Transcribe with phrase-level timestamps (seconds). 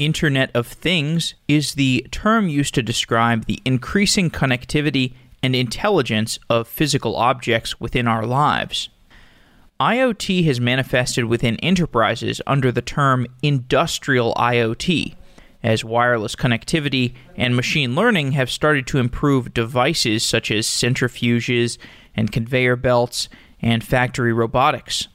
[0.00, 6.66] Internet of Things is the term used to describe the increasing connectivity and intelligence of
[6.66, 8.88] physical objects within our lives.
[9.78, 15.16] IoT has manifested within enterprises under the term industrial IoT,
[15.62, 21.76] as wireless connectivity and machine learning have started to improve devices such as centrifuges
[22.16, 23.28] and conveyor belts
[23.60, 25.08] and factory robotics.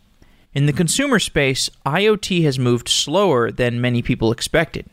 [0.56, 4.90] In the consumer space, IoT has moved slower than many people expected.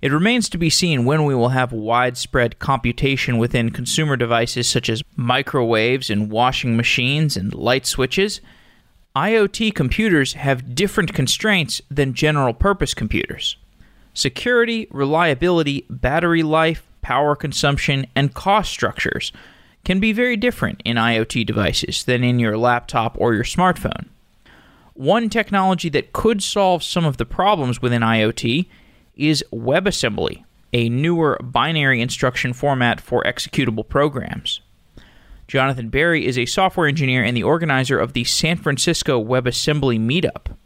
[0.00, 4.88] It remains to be seen when we will have widespread computation within consumer devices such
[4.88, 8.40] as microwaves and washing machines and light switches.
[9.14, 13.58] IoT computers have different constraints than general purpose computers.
[14.14, 19.30] Security, reliability, battery life, power consumption, and cost structures
[19.84, 24.06] can be very different in IoT devices than in your laptop or your smartphone.
[24.96, 28.66] One technology that could solve some of the problems within IoT
[29.14, 34.62] is WebAssembly, a newer binary instruction format for executable programs.
[35.48, 40.56] Jonathan Beri is a software engineer and the organizer of the San Francisco WebAssembly Meetup.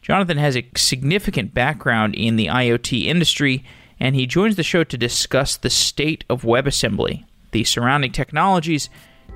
[0.00, 3.64] Jonathan has a significant background in the IoT industry,
[4.00, 8.88] and he joins the show to discuss the state of WebAssembly, the surrounding technologies,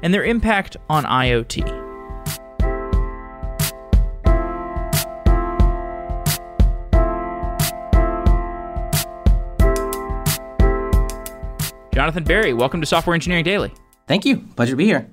[0.02, 1.85] and their impact on IoT.
[11.96, 13.72] Jonathan Beri, welcome to Software Engineering Daily.
[14.06, 14.36] Thank you.
[14.54, 15.08] Pleasure to be here.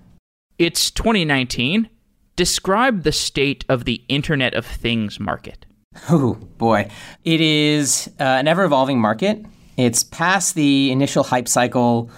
[0.59, 1.89] It's 2019.
[2.35, 5.65] Describe the state of the Internet of Things market.
[6.09, 6.89] Oh, boy.
[7.23, 9.45] It is uh, an ever evolving market.
[9.77, 12.11] It's past the initial hype cycle,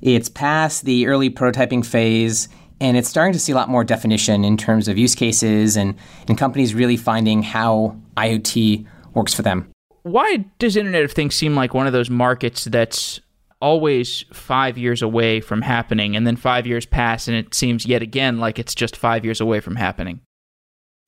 [0.00, 2.48] it's past the early prototyping phase,
[2.80, 5.96] and it's starting to see a lot more definition in terms of use cases and,
[6.28, 9.68] and companies really finding how IoT works for them.
[10.04, 13.20] Why does Internet of Things seem like one of those markets that's
[13.62, 18.02] always five years away from happening, and then five years pass, and it seems yet
[18.02, 20.20] again like it's just five years away from happening?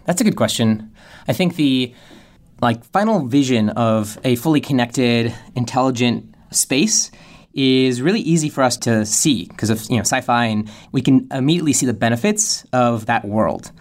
[0.06, 0.94] That's a good question.
[1.28, 1.94] I think the
[2.62, 7.10] like final vision of a fully connected, intelligent space
[7.52, 11.28] is really easy for us to see because of you know sci-fi, and we can
[11.30, 13.72] immediately see the benefits of that world.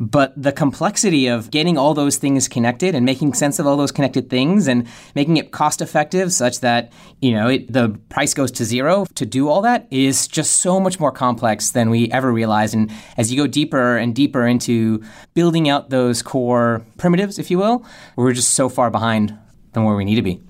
[0.00, 3.92] But the complexity of getting all those things connected and making sense of all those
[3.92, 6.90] connected things and making it cost effective such that,
[7.20, 10.80] you know, it, the price goes to zero to do all that is just so
[10.80, 12.72] much more complex than we ever realized.
[12.72, 15.02] And as you go deeper and deeper into
[15.34, 17.84] building out those core primitives, if you will,
[18.16, 19.36] we're just so far behind
[19.74, 20.40] than where we need to be.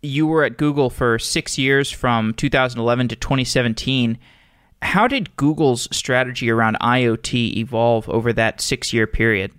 [0.00, 4.16] You were at Google for six years from 2011 to 2017
[4.82, 9.52] how did Google's strategy around IoT evolve over that six year period?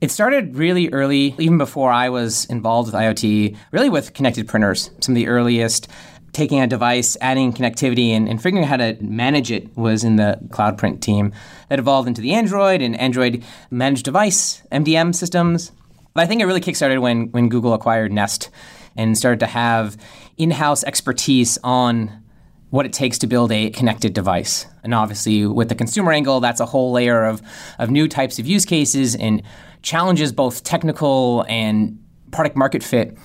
[0.00, 4.90] It started really early, even before I was involved with IoT, really with connected printers.
[5.00, 5.88] Some of the earliest
[6.32, 10.16] taking a device, adding connectivity, and, and, figuring out how to manage it was in
[10.16, 11.32] the Cloud Print team.
[11.70, 15.72] That evolved into the Android and Android managed device, MDM systems.
[16.12, 18.50] But I think it really kickstarted when, when Google acquired Nest
[18.96, 19.96] and started to have
[20.36, 22.22] in house expertise on
[22.70, 24.66] what it takes to build a connected device.
[24.82, 27.42] And obviously, with the consumer angle, that's a whole layer of,
[27.78, 29.42] of new types of use cases and
[29.82, 31.98] challenges both technical and
[32.32, 33.16] product market fit.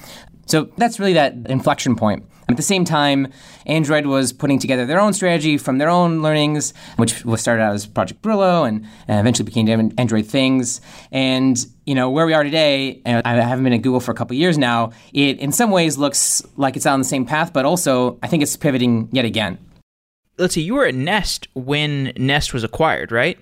[0.46, 2.25] So that's really that inflection point.
[2.52, 3.28] At the same time,
[3.66, 7.74] Android was putting together their own strategy from their own learnings, which was started out
[7.74, 10.82] as Project Brillo and, and eventually became Android Things.
[11.12, 13.02] And you know where we are today.
[13.06, 14.92] And I haven't been at Google for a couple years now.
[15.14, 18.44] It in some ways looks like it's on the same path, but also I think
[18.44, 19.58] it's pivoting yet again.
[20.38, 20.62] Let's see.
[20.62, 23.38] You were at Nest when Nest was acquired, right?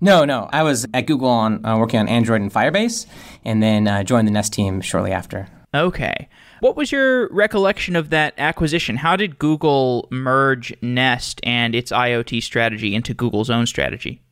[0.00, 0.48] No, no.
[0.52, 3.06] I was at Google on uh, working on Android and Firebase,
[3.44, 5.48] and then uh, joined the Nest team shortly after.
[5.74, 6.28] Okay.
[6.60, 8.96] What was your recollection of that acquisition?
[8.96, 14.22] How did Google merge Nest and its IoT strategy into Google's own strategy?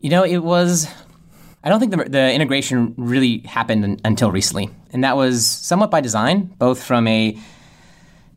[0.00, 0.86] You know, it was.
[1.62, 4.68] I don't think the, the integration really happened until recently.
[4.90, 7.38] And that was somewhat by design, both from a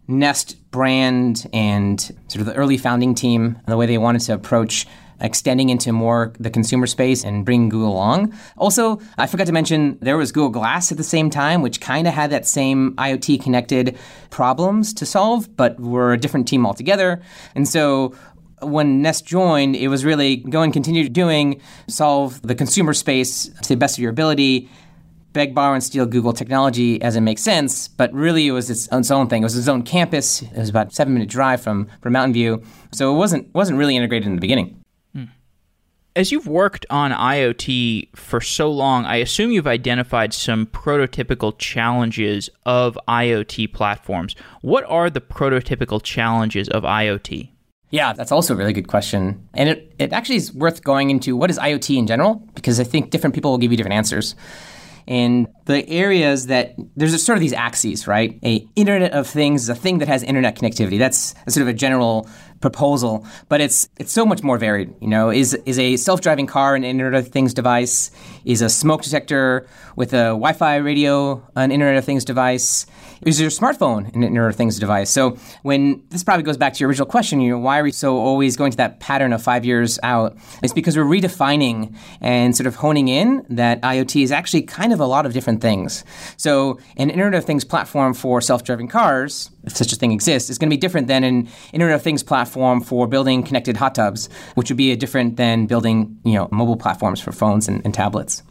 [0.08, 4.34] Nest brand and sort of the early founding team, and the way they wanted to
[4.34, 4.88] approach
[5.22, 8.34] extending into more the consumer space and bringing Google along.
[8.58, 12.08] Also, I forgot to mention there was Google Glass at the same time, which kind
[12.08, 13.98] of had that same IoT connected
[14.30, 17.22] problems to solve, but were a different team altogether.
[17.56, 18.16] And so
[18.62, 23.70] when Nest joined, it was really go and continue doing, solve the consumer space to
[23.70, 24.70] the best of your ability,
[25.34, 28.88] beg, borrow, and steal Google technology as it makes sense, but really it was its,
[28.92, 29.44] its own thing.
[29.44, 30.42] It was its own campus.
[30.42, 32.64] It was about seven minute drive from, from Mountain View.
[32.92, 34.84] So it wasn't, wasn't really integrated in the beginning.
[36.18, 42.50] As you've worked on IoT for so long, I assume you've identified some prototypical challenges
[42.66, 44.36] of IoT platforms.
[44.62, 47.52] What are the prototypical challenges of IoT?
[47.92, 49.48] Yeah, that's also a really good question.
[49.54, 52.84] And it, it actually is worth going into what is IoT in general, because I
[52.84, 54.34] think different people will give you different answers.
[55.08, 58.38] And the areas that there's a, sort of these axes, right?
[58.44, 61.00] A Internet of Things is a thing that has internet connectivity.
[61.00, 62.28] That's sort of a general
[62.60, 64.94] proposal, but it's it's so much more varied.
[65.00, 68.12] You know, is is a self-driving car an Internet of Things device?
[68.46, 72.86] Is a smoke detector with a Wi-Fi radio an Internet of Things device?
[73.22, 75.10] Is your smartphone an Internet of Things device?
[75.10, 77.92] So when this probably goes back to your original question, you know, why are we
[77.92, 80.38] so always going to that pattern of five years out?
[80.62, 85.00] It's because we're redefining and sort of honing in that IoT is actually kind of
[85.00, 86.04] a lot of different things.
[86.38, 90.58] So an Internet of Things platform for self-driving cars, if such a thing exists, is
[90.58, 94.30] going to be different than an Internet of Things platform for building connected hot tubs,
[94.56, 98.44] which would be different than building, you know, mobile platforms for phones and, and tablets.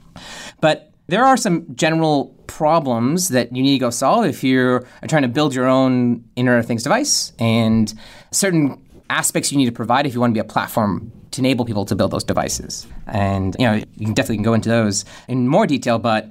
[0.61, 5.23] But there are some general problems that you need to go solve if you're trying
[5.23, 7.93] to build your own Internet of Things device and
[8.31, 11.65] certain aspects you need to provide if you want to be a platform to enable
[11.65, 12.87] people to build those devices.
[13.07, 16.29] And you know, you can definitely go into those in more detail, but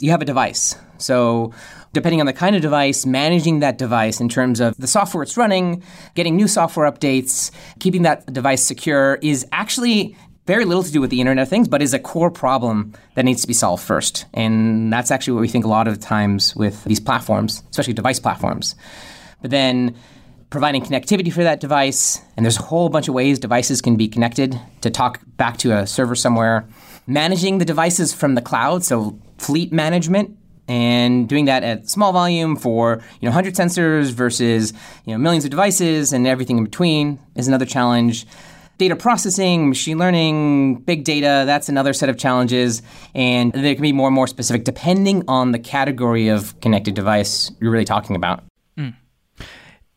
[0.00, 0.74] you have a device.
[0.98, 1.52] So
[1.92, 5.36] depending on the kind of device, managing that device in terms of the software it's
[5.36, 5.82] running,
[6.14, 10.16] getting new software updates, keeping that device secure is actually
[10.48, 13.26] very little to do with the Internet of Things, but is a core problem that
[13.26, 14.24] needs to be solved first.
[14.32, 18.18] And that's actually what we think a lot of times with these platforms, especially device
[18.18, 18.74] platforms.
[19.42, 19.94] But then
[20.48, 24.08] providing connectivity for that device, and there's a whole bunch of ways devices can be
[24.08, 26.66] connected to talk back to a server somewhere.
[27.06, 30.34] Managing the devices from the cloud, so fleet management
[30.66, 34.72] and doing that at small volume for you know 100 sensors versus
[35.04, 38.26] you know millions of devices and everything in between is another challenge
[38.78, 42.80] data processing, machine learning, big data, that's another set of challenges.
[43.14, 47.50] And they can be more and more specific depending on the category of connected device
[47.60, 48.44] you're really talking about.
[48.78, 48.94] Mm.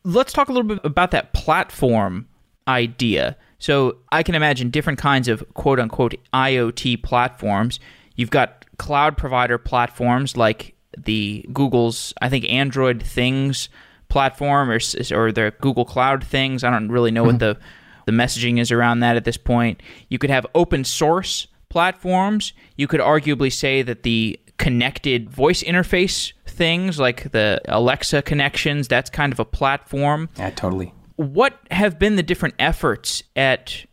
[0.04, 2.28] Let's talk a little bit about that platform
[2.68, 3.38] idea.
[3.60, 7.80] So I can imagine different kinds of quote unquote IoT platforms.
[8.16, 13.70] You've got cloud provider platforms like the Google's, I think, Android Things
[14.10, 14.80] platform or,
[15.14, 16.64] or the Google Cloud Things.
[16.64, 17.28] I don't really know mm-hmm.
[17.28, 17.58] what the
[18.06, 19.82] the messaging is around that at this point.
[20.10, 22.54] You could have open source platforms.
[22.76, 29.10] You could arguably say that the connected voice interface things like the Alexa connections, that's
[29.10, 30.30] kind of a platform.
[30.38, 30.94] Yeah, totally.
[31.16, 33.86] What have been the different efforts at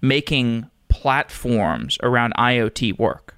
[0.00, 3.34] making platforms around IoT work?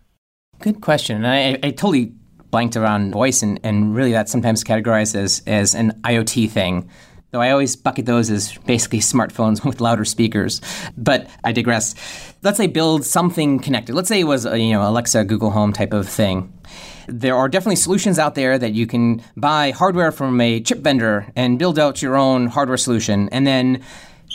[0.61, 1.25] Good question.
[1.25, 2.12] I, I totally
[2.50, 6.88] blanked around voice, and, and really that's sometimes categorized as, as an IoT thing.
[7.31, 10.61] Though I always bucket those as basically smartphones with louder speakers.
[10.96, 11.94] But I digress.
[12.43, 13.94] Let's say build something connected.
[13.94, 16.52] Let's say it was a, you know Alexa, Google Home type of thing.
[17.08, 21.32] There are definitely solutions out there that you can buy hardware from a chip vendor
[21.37, 23.82] and build out your own hardware solution, and then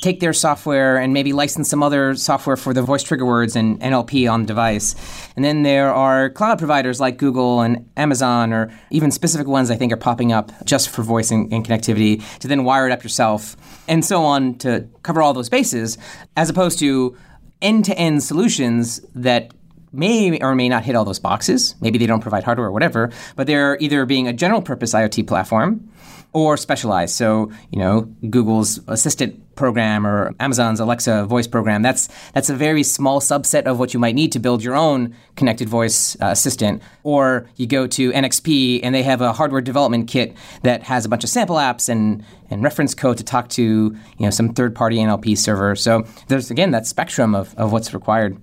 [0.02, 3.80] take their software and maybe license some other software for the voice trigger words and
[3.82, 4.96] NLP on the device.
[5.36, 9.76] And then there are cloud providers like Google and Amazon, or even specific ones I
[9.76, 13.04] think are popping up just for voice and, and connectivity to then wire it up
[13.04, 13.56] yourself,
[13.88, 15.98] and so on to cover all those bases,
[16.36, 17.16] as opposed to
[17.62, 19.54] end to end solutions that
[19.94, 21.76] may or may not hit all those boxes.
[21.80, 25.28] Maybe they don't provide hardware or whatever, but they're either being a general purpose IoT
[25.28, 25.92] platform
[26.34, 27.16] or specialized.
[27.16, 32.84] So, you know, Google's Assistant program or Amazon's Alexa voice program, that's that's a very
[32.84, 36.82] small subset of what you might need to build your own connected voice uh, assistant.
[37.04, 41.10] Or you go to NXP and they have a hardware development kit that has a
[41.10, 44.98] bunch of sample apps and and reference code to talk to, you know, some third-party
[44.98, 45.76] NLP server.
[45.76, 48.38] So, there's again that spectrum of, of what's required.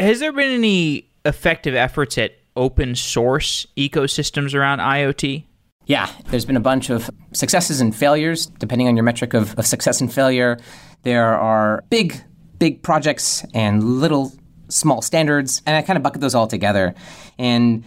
[0.00, 5.44] Has there been any effective efforts at open source ecosystems around IoT?
[5.86, 9.66] Yeah, there's been a bunch of successes and failures, depending on your metric of, of
[9.66, 10.58] success and failure.
[11.02, 12.22] There are big,
[12.58, 14.32] big projects and little,
[14.68, 16.94] small standards, and I kind of bucket those all together.
[17.38, 17.84] And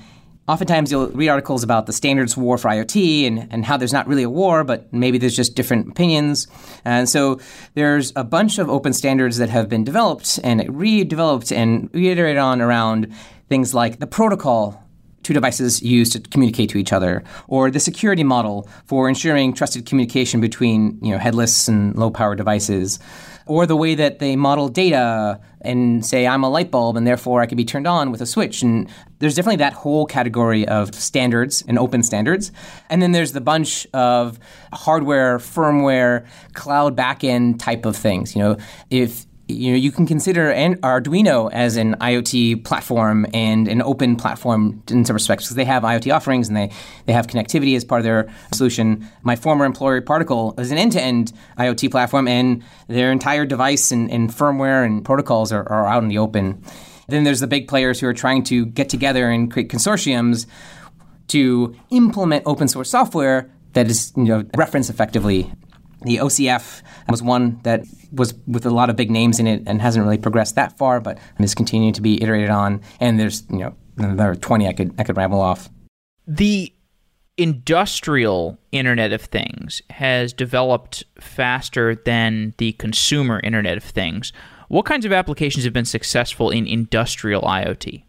[0.48, 4.08] oftentimes you'll read articles about the standards war for IoT and, and how there's not
[4.08, 6.48] really a war, but maybe there's just different opinions.
[6.86, 7.39] And so
[7.74, 12.62] there's a bunch of open standards that have been developed and redeveloped and reiterated on
[12.62, 13.12] around
[13.50, 14.87] things like the protocol
[15.28, 19.86] two devices use to communicate to each other, or the security model for ensuring trusted
[19.86, 22.98] communication between you know, headless and low power devices,
[23.46, 27.42] or the way that they model data and say I'm a light bulb and therefore
[27.42, 28.62] I can be turned on with a switch.
[28.62, 32.54] And there's definitely that whole category of standards and open standards.
[32.90, 34.40] And then there's the bunch of
[34.72, 38.34] hardware, firmware, cloud backend type of things.
[38.34, 38.58] You know,
[38.90, 44.84] if you know, you can consider Arduino as an IoT platform and an open platform
[44.89, 46.70] in some respects because they have IoT offerings and they,
[47.06, 49.08] they have connectivity as part of their solution.
[49.24, 54.30] My former employer, Particle, is an end-to-end IoT platform, and their entire device and, and
[54.30, 56.62] firmware and protocols are, are out in the open.
[57.08, 60.46] Then there's the big players who are trying to get together and create consortiums
[61.27, 65.51] to implement open source software that is you know reference effectively
[66.01, 69.82] the OCF was one that was with a lot of big names in it and
[69.82, 72.82] hasn't really progressed that far, but is continuing to be iterated on.
[73.00, 75.70] And there's you know there are twenty I could I could ramble off.
[76.27, 76.74] The
[77.38, 84.34] industrial Internet of Things has developed faster than the consumer Internet of Things.
[84.70, 88.04] What kinds of applications have been successful in industrial IoT?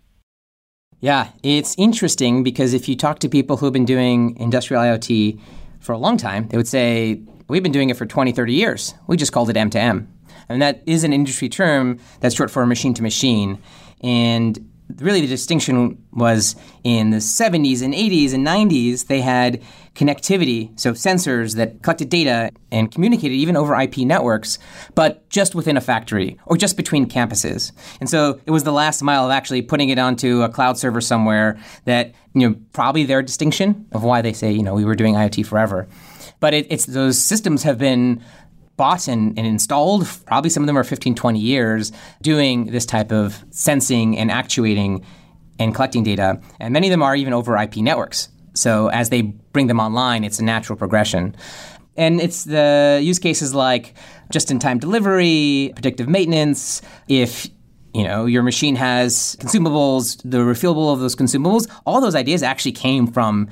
[1.01, 5.41] Yeah, it's interesting because if you talk to people who've been doing industrial IoT
[5.79, 8.95] for a long time, they would say We've been doing it for 20, 30 years.
[9.07, 10.07] We just called it M2M.
[10.49, 13.59] And that is an industry term that's short for machine to machine.
[14.03, 19.63] And really the distinction was in the 70s and 80s and 90s, they had
[19.95, 24.59] connectivity, so sensors that collected data and communicated even over IP networks,
[24.95, 27.73] but just within a factory or just between campuses.
[28.01, 31.01] And so it was the last mile of actually putting it onto a cloud server
[31.01, 34.95] somewhere that, you know, probably their distinction of why they say, you know, we were
[34.95, 35.89] doing IoT forever.
[36.41, 38.23] But it, it's those systems have been
[38.77, 41.93] bought and, and, installed, probably some of them are 15, 20 years,
[42.23, 45.05] doing this type of sensing and actuating
[45.59, 46.41] and collecting data.
[46.61, 48.29] And many of them are even over IP networks.
[48.55, 51.35] So as they bring them online, it's a natural progression.
[51.97, 53.95] And it's the use cases like
[54.31, 56.81] just in time delivery, predictive maintenance.
[57.09, 57.49] If
[57.93, 62.73] you know your machine has consumables, the refillable of those consumables, all those ideas actually
[62.73, 63.49] came from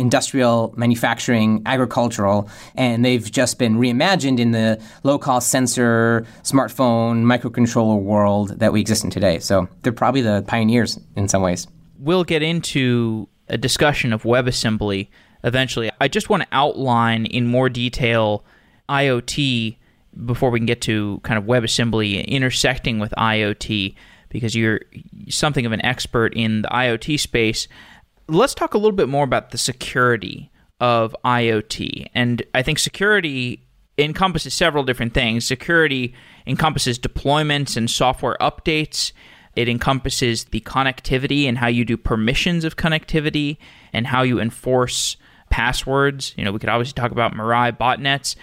[0.00, 8.00] industrial manufacturing, agricultural, and they've just been reimagined in the low cost sensor, smartphone, microcontroller
[8.00, 9.38] world that we exist in today.
[9.38, 11.66] So they're probably the pioneers in some ways.
[11.98, 15.08] We'll get into a discussion of WebAssembly
[15.44, 15.90] eventually.
[16.00, 18.44] I just want to outline in more detail
[18.88, 19.76] IoT
[20.24, 23.94] before we can get to kind of WebAssembly intersecting with IoT
[24.30, 24.80] because you're
[25.28, 27.68] something of an expert in the IoT space
[28.30, 32.08] let's talk a little bit more about the security of IoT.
[32.14, 33.66] And I think security
[33.98, 35.44] encompasses several different things.
[35.44, 36.14] Security
[36.46, 39.12] encompasses deployments and software updates.
[39.56, 43.58] It encompasses the connectivity and how you do permissions of connectivity
[43.92, 45.16] and how you enforce
[45.50, 46.34] passwords.
[46.36, 48.36] You know, we could obviously talk about Mirai botnets.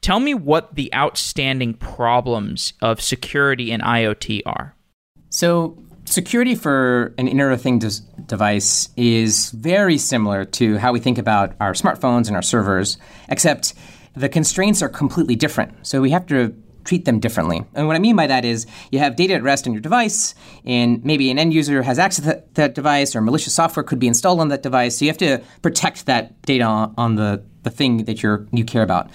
[0.00, 4.74] Tell me what the outstanding problems of security in IoT are.
[5.28, 5.78] So,
[6.12, 11.54] security for an Internet of Things device is very similar to how we think about
[11.60, 12.98] our smartphones and our servers,
[13.28, 13.74] except
[14.14, 15.86] the constraints are completely different.
[15.86, 17.62] So we have to treat them differently.
[17.74, 20.34] And what I mean by that is you have data at rest on your device,
[20.64, 24.08] and maybe an end user has access to that device, or malicious software could be
[24.08, 24.98] installed on that device.
[24.98, 28.82] So you have to protect that data on the, the thing that you're, you care
[28.82, 29.10] about.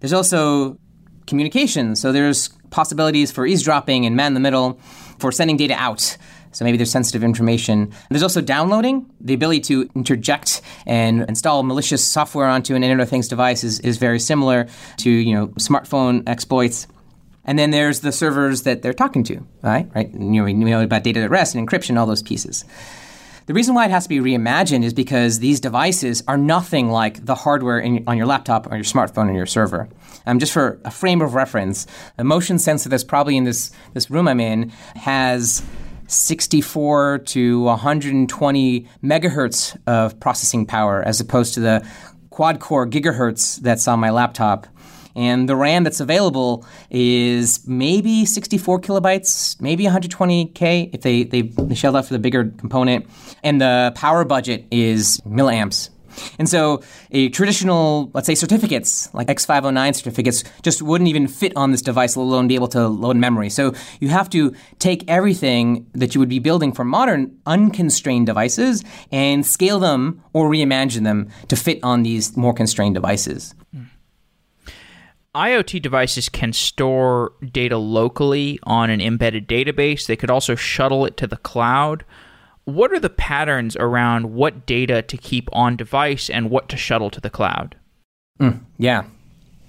[0.00, 0.78] There's also
[1.26, 1.96] communication.
[1.96, 4.80] So there's possibilities for eavesdropping and man in the middle
[5.18, 6.18] for sending data out.
[6.54, 7.92] So maybe there's sensitive information.
[8.08, 9.10] There's also downloading.
[9.20, 13.80] The ability to interject and install malicious software onto an Internet of Things device is,
[13.80, 14.68] is very similar
[14.98, 16.86] to you know smartphone exploits.
[17.44, 19.90] And then there's the servers that they're talking to, right?
[19.94, 20.10] Right?
[20.12, 22.64] You know, we know about data at rest and encryption, all those pieces.
[23.46, 27.26] The reason why it has to be reimagined is because these devices are nothing like
[27.26, 29.86] the hardware in, on your laptop or your smartphone or your server.
[30.24, 34.10] Um, just for a frame of reference, the motion sensor that's probably in this, this
[34.10, 35.62] room I'm in has
[36.06, 41.86] 64 to 120 megahertz of processing power as opposed to the
[42.30, 44.66] quad core gigahertz that's on my laptop.
[45.16, 51.74] And the RAM that's available is maybe 64 kilobytes, maybe 120K if they, they, they
[51.76, 53.06] shelled out for the bigger component.
[53.44, 55.90] And the power budget is milliamps.
[56.38, 61.70] And so a traditional, let's say certificates, like X509 certificates, just wouldn't even fit on
[61.70, 63.50] this device, let alone be able to load memory.
[63.50, 68.84] So you have to take everything that you would be building for modern unconstrained devices
[69.10, 73.54] and scale them or reimagine them to fit on these more constrained devices.
[75.34, 80.06] IoT devices can store data locally on an embedded database.
[80.06, 82.04] They could also shuttle it to the cloud
[82.64, 87.10] what are the patterns around what data to keep on device and what to shuttle
[87.10, 87.76] to the cloud?
[88.40, 89.04] Mm, yeah.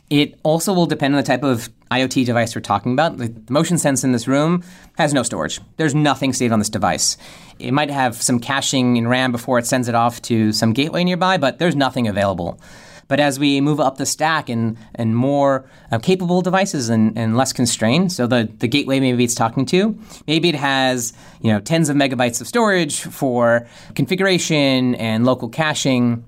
[0.10, 3.18] It also will depend on the type of IoT device we're talking about.
[3.18, 4.64] The motion sense in this room
[4.98, 5.60] has no storage.
[5.78, 7.18] There's nothing saved on this device.
[7.60, 11.04] It might have some caching in RAM before it sends it off to some gateway
[11.04, 12.60] nearby, but there's nothing available.
[13.08, 17.38] But as we move up the stack and, and more uh, capable devices and, and
[17.38, 19.98] less constrained, so the, the gateway maybe it's talking to,
[20.28, 26.26] maybe it has you know tens of megabytes of storage for configuration and local caching.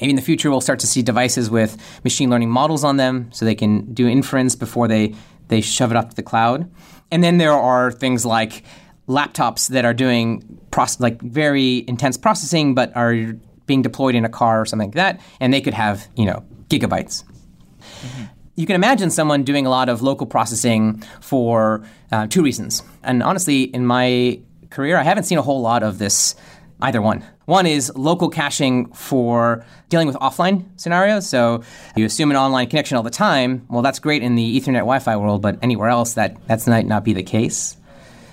[0.00, 3.30] Maybe in the future we'll start to see devices with machine learning models on them
[3.32, 5.14] so they can do inference before they,
[5.48, 6.70] they shove it up to the cloud.
[7.10, 8.62] And then there are things like
[9.08, 10.60] laptops that are doing
[11.00, 13.34] like very intense processing but are
[13.68, 16.42] being deployed in a car or something like that, and they could have, you know,
[16.68, 17.22] gigabytes.
[17.22, 18.24] Mm-hmm.
[18.56, 22.82] You can imagine someone doing a lot of local processing for uh, two reasons.
[23.04, 26.34] And honestly, in my career, I haven't seen a whole lot of this
[26.80, 27.24] either one.
[27.46, 31.28] One is local caching for dealing with offline scenarios.
[31.28, 31.62] So
[31.96, 33.64] you assume an online connection all the time.
[33.68, 37.04] Well, that's great in the Ethernet Wi-Fi world, but anywhere else that that's might not
[37.04, 37.76] be the case.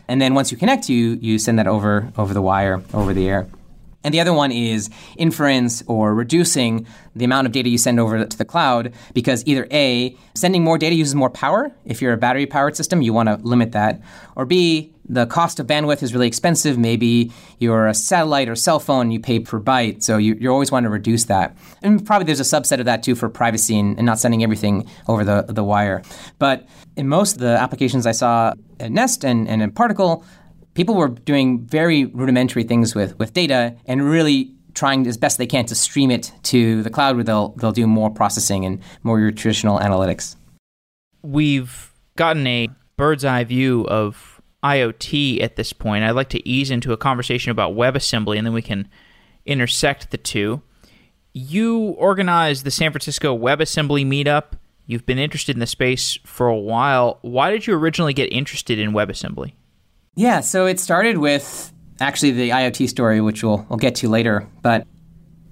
[0.07, 3.27] And then once you connect, you you send that over over the wire, over the
[3.29, 3.47] air.
[4.05, 6.85] And the other one is inference or reducing
[7.15, 10.77] the amount of data you send over to the cloud because either A, sending more
[10.77, 11.71] data uses more power.
[11.85, 13.99] If you're a battery powered system, you want to limit that.
[14.35, 16.77] Or B, the cost of bandwidth is really expensive.
[16.77, 20.03] Maybe you're a satellite or cell phone, you pay per byte.
[20.03, 21.57] So you, you always want to reduce that.
[21.81, 24.87] And probably there's a subset of that too for privacy and, and not sending everything
[25.07, 26.03] over the, the wire.
[26.37, 30.23] But in most of the applications I saw at Nest and, and in Particle,
[30.75, 35.47] people were doing very rudimentary things with, with data and really trying as best they
[35.47, 39.31] can to stream it to the cloud where they'll, they'll do more processing and more
[39.31, 40.35] traditional analytics.
[41.23, 46.03] We've gotten a bird's eye view of IoT at this point.
[46.03, 48.89] I'd like to ease into a conversation about WebAssembly and then we can
[49.45, 50.61] intersect the two.
[51.33, 54.57] You organized the San Francisco WebAssembly meetup.
[54.87, 57.19] You've been interested in the space for a while.
[57.21, 59.53] Why did you originally get interested in WebAssembly?
[60.15, 64.47] Yeah, so it started with actually the IoT story, which we'll, we'll get to later.
[64.61, 64.87] But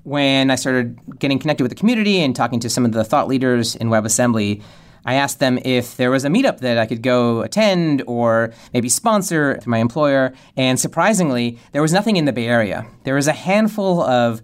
[0.03, 3.27] when I started getting connected with the community and talking to some of the thought
[3.27, 4.61] leaders in WebAssembly,
[5.05, 8.87] I asked them if there was a meetup that I could go attend or maybe
[8.87, 10.33] sponsor through my employer.
[10.55, 12.85] And surprisingly, there was nothing in the Bay Area.
[13.03, 14.41] There was a handful of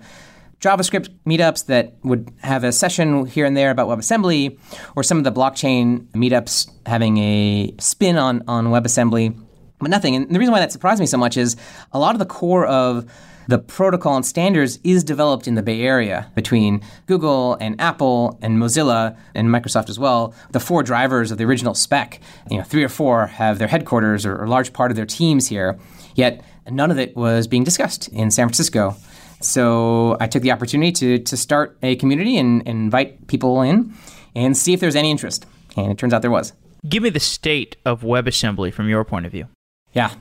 [0.59, 4.59] JavaScript meetups that would have a session here and there about WebAssembly,
[4.97, 9.45] or some of the blockchain meetups having a spin on, on WebAssembly
[9.79, 10.15] but nothing.
[10.15, 11.55] And the reason why that surprised me so much is
[11.91, 13.09] a lot of the core of
[13.47, 18.59] the protocol and standards is developed in the Bay Area between Google and Apple and
[18.59, 20.35] Mozilla and Microsoft as well.
[20.51, 22.19] The four drivers of the original spec,
[22.51, 25.47] you know, three or four have their headquarters or a large part of their teams
[25.47, 25.79] here.
[26.13, 28.95] Yet none of it was being discussed in San Francisco.
[29.41, 33.93] So I took the opportunity to, to start a community and, and invite people in
[34.35, 35.47] and see if there's any interest.
[35.75, 36.53] And it turns out there was.
[36.87, 39.47] Give me the state of WebAssembly from your point of view.
[39.93, 40.12] Yeah.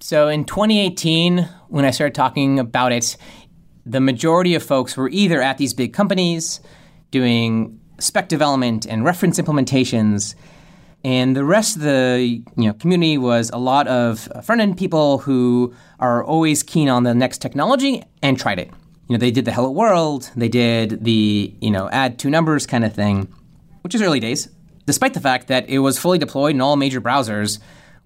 [0.00, 3.16] So in 2018, when I started talking about it,
[3.84, 6.60] the majority of folks were either at these big companies
[7.10, 10.34] doing spec development and reference implementations,
[11.04, 15.18] and the rest of the you know community was a lot of front end people
[15.18, 18.70] who are always keen on the next technology and tried it.
[19.08, 22.66] You know, they did the Hello World, they did the you know add two numbers
[22.66, 23.32] kind of thing,
[23.82, 24.48] which is early days.
[24.86, 27.58] Despite the fact that it was fully deployed in all major browsers,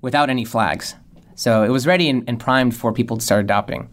[0.03, 0.95] without any flags.
[1.35, 3.89] So it was ready and, and primed for people to start adopting.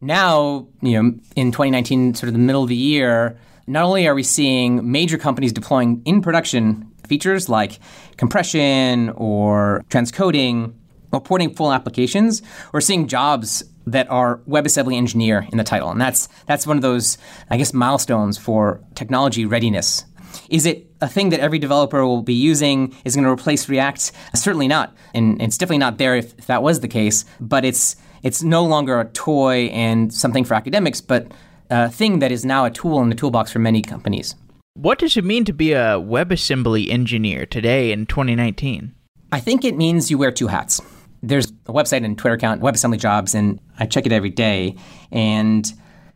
[0.00, 4.14] Now, you know, in 2019, sort of the middle of the year, not only are
[4.14, 7.78] we seeing major companies deploying in production features like
[8.16, 10.74] compression or transcoding
[11.12, 15.90] or porting full applications, we're seeing jobs that are WebAssembly engineer in the title.
[15.90, 17.18] And that's that's one of those,
[17.50, 20.04] I guess, milestones for technology readiness
[20.48, 22.94] is it a thing that every developer will be using?
[23.04, 24.12] Is going to replace React?
[24.34, 24.94] Certainly not.
[25.14, 27.24] And it's definitely not there if, if that was the case.
[27.40, 31.30] But it's it's no longer a toy and something for academics, but
[31.70, 34.34] a thing that is now a tool in the toolbox for many companies.
[34.74, 38.94] What does it mean to be a WebAssembly engineer today in 2019?
[39.30, 40.80] I think it means you wear two hats.
[41.22, 44.76] There's a website and Twitter account, WebAssembly Jobs, and I check it every day.
[45.12, 45.72] And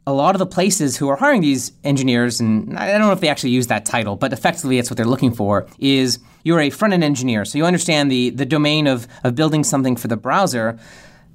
[0.08, 3.20] a lot of the places who are hiring these engineers, and I don't know if
[3.20, 6.70] they actually use that title, but effectively it's what they're looking for, is you're a
[6.70, 7.44] front end engineer.
[7.44, 10.78] So you understand the, the domain of, of building something for the browser,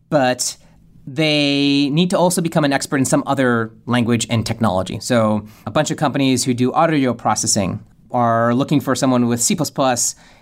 [0.10, 0.58] but
[1.06, 5.00] they need to also become an expert in some other language and technology.
[5.02, 9.56] So a bunch of companies who do audio processing are looking for someone with C++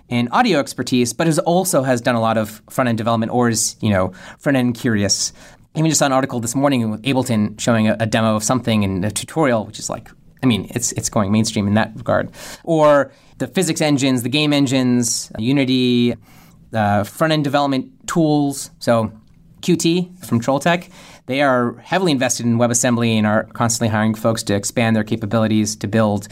[0.09, 3.49] and audio expertise, but who also has done a lot of front end development or
[3.49, 5.33] is, you know, front end curious
[5.75, 8.83] even just saw an article this morning with Ableton showing a, a demo of something
[8.83, 10.09] in a tutorial, which is like,
[10.43, 12.31] I mean, it's it's going mainstream in that regard.
[12.63, 16.15] Or the physics engines, the game engines, Unity,
[16.73, 18.71] uh, front end development tools.
[18.79, 19.11] So
[19.61, 20.89] Qt from Trolltech.
[21.27, 25.75] They are heavily invested in WebAssembly and are constantly hiring folks to expand their capabilities
[25.77, 26.27] to build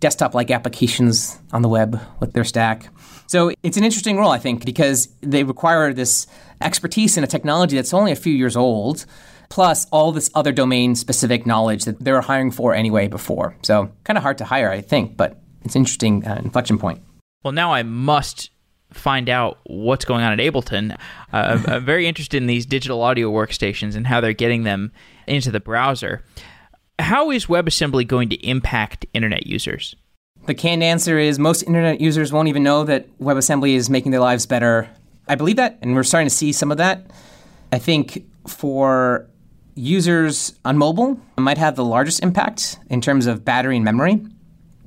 [0.00, 2.90] desktop like applications on the web with their stack.
[3.28, 6.26] So it's an interesting role, I think, because they require this
[6.62, 9.04] expertise in a technology that's only a few years old,
[9.50, 13.54] plus all this other domain specific knowledge that they were hiring for anyway before.
[13.62, 17.02] So kind of hard to hire, I think, but it's an interesting uh, inflection point.
[17.44, 18.50] Well, now I must
[18.94, 20.96] find out what's going on at Ableton.
[21.30, 24.90] Uh, I'm very interested in these digital audio workstations and how they're getting them
[25.26, 26.24] into the browser.
[26.98, 29.94] How is WebAssembly going to impact internet users?
[30.48, 34.20] The canned answer is most internet users won't even know that WebAssembly is making their
[34.20, 34.88] lives better.
[35.28, 37.10] I believe that, and we're starting to see some of that.
[37.70, 39.28] I think for
[39.74, 44.24] users on mobile, it might have the largest impact in terms of battery and memory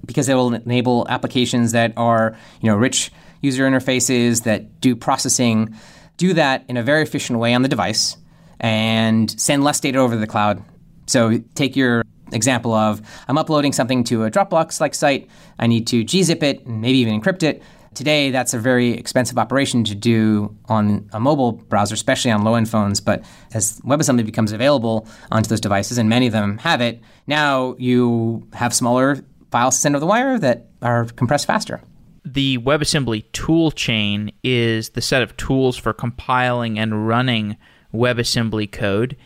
[0.04, 5.76] because it will enable applications that are, you know, rich user interfaces that do processing,
[6.18, 8.18] do that in a very efficient way on the device
[8.60, 10.64] and send less data over to the cloud.
[11.06, 15.88] So take your example of I'm uploading something to a Dropbox like site, I need
[15.88, 17.62] to gzip it and maybe even encrypt it.
[17.94, 22.56] Today, that's a very expensive operation to do on a mobile browser, especially on low
[22.56, 23.02] end phones.
[23.02, 23.22] But
[23.54, 28.48] as WebAssembly becomes available onto those devices, and many of them have it, now you
[28.54, 29.18] have smaller
[29.52, 31.82] files to send over the wire that are compressed faster.
[32.24, 37.58] The WebAssembly toolchain is the set of tools for compiling and running
[37.94, 39.18] WebAssembly code.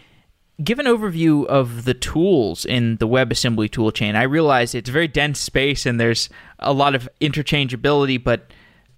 [0.64, 4.16] Give an overview of the tools in the WebAssembly toolchain.
[4.16, 8.52] I realize it's a very dense space and there's a lot of interchangeability, but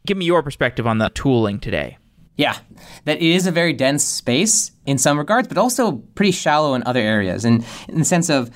[0.05, 1.97] give me your perspective on the tooling today.
[2.35, 2.57] Yeah,
[3.05, 6.83] that it is a very dense space in some regards, but also pretty shallow in
[6.85, 7.43] other areas.
[7.43, 8.51] And in the sense of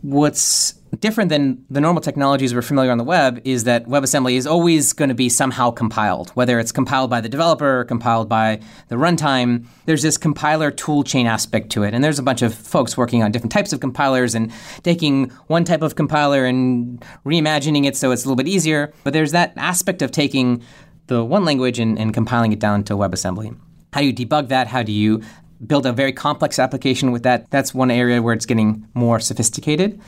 [0.00, 4.46] what's different than the normal technologies we're familiar on the web is that WebAssembly is
[4.46, 8.60] always going to be somehow compiled, whether it's compiled by the developer or compiled by
[8.88, 9.66] the runtime.
[9.86, 13.32] There's this compiler toolchain aspect to it, and there's a bunch of folks working on
[13.32, 14.52] different types of compilers and
[14.82, 18.92] taking one type of compiler and reimagining it so it's a little bit easier.
[19.02, 20.62] But there's that aspect of taking
[21.06, 23.56] the one language and, and compiling it down to WebAssembly.
[23.92, 24.68] How do you debug that?
[24.68, 25.22] How do you
[25.66, 27.50] build a very complex application with that?
[27.50, 30.00] That's one area where it's getting more sophisticated.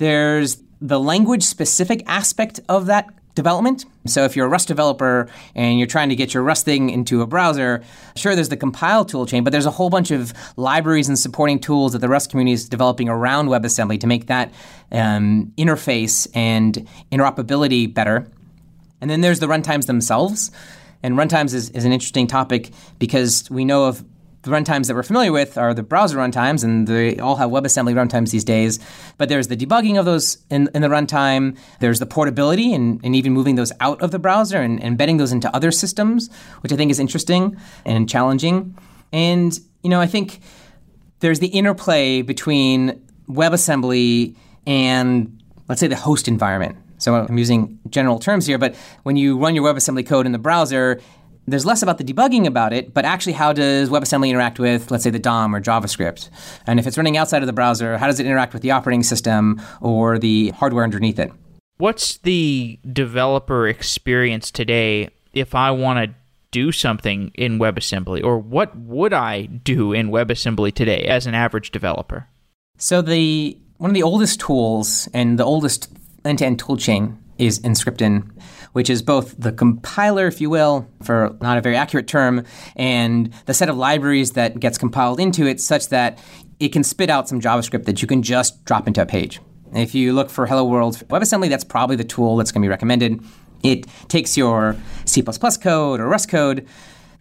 [0.00, 3.84] There's the language specific aspect of that development.
[4.06, 7.20] So if you're a Rust developer and you're trying to get your Rust thing into
[7.20, 7.82] a browser,
[8.16, 11.92] sure, there's the compile toolchain, but there's a whole bunch of libraries and supporting tools
[11.92, 14.50] that the Rust community is developing around WebAssembly to make that
[14.90, 18.26] um, interface and interoperability better.
[19.02, 20.50] And then there's the runtimes themselves.
[21.02, 24.02] And runtimes is, is an interesting topic because we know of
[24.42, 27.94] the runtimes that we're familiar with are the browser runtimes, and they all have WebAssembly
[27.94, 28.78] runtimes these days.
[29.18, 31.58] But there's the debugging of those in, in the runtime.
[31.80, 35.32] There's the portability and, and, even moving those out of the browser and, embedding those
[35.32, 36.30] into other systems,
[36.62, 38.76] which I think is interesting and challenging.
[39.12, 40.40] And, you know, I think
[41.20, 46.76] there's the interplay between WebAssembly and, let's say, the host environment.
[46.96, 48.74] So I'm using general terms here, but
[49.04, 51.00] when you run your WebAssembly code in the browser,
[51.50, 55.04] there's less about the debugging about it, but actually how does WebAssembly interact with, let's
[55.04, 56.28] say, the DOM or JavaScript?
[56.66, 59.02] And if it's running outside of the browser, how does it interact with the operating
[59.02, 61.32] system or the hardware underneath it?
[61.78, 66.14] What's the developer experience today if I want to
[66.50, 71.70] do something in WebAssembly, or what would I do in WebAssembly today as an average
[71.70, 72.26] developer?
[72.76, 75.90] So the one of the oldest tools and the oldest
[76.24, 78.30] end-to-end toolchain is Emscripten
[78.72, 82.44] which is both the compiler, if you will, for not a very accurate term,
[82.76, 86.18] and the set of libraries that gets compiled into it such that
[86.58, 89.40] it can spit out some JavaScript that you can just drop into a page.
[89.72, 92.70] If you look for Hello World WebAssembly, that's probably the tool that's going to be
[92.70, 93.22] recommended.
[93.62, 96.66] It takes your C++ code or Rust code,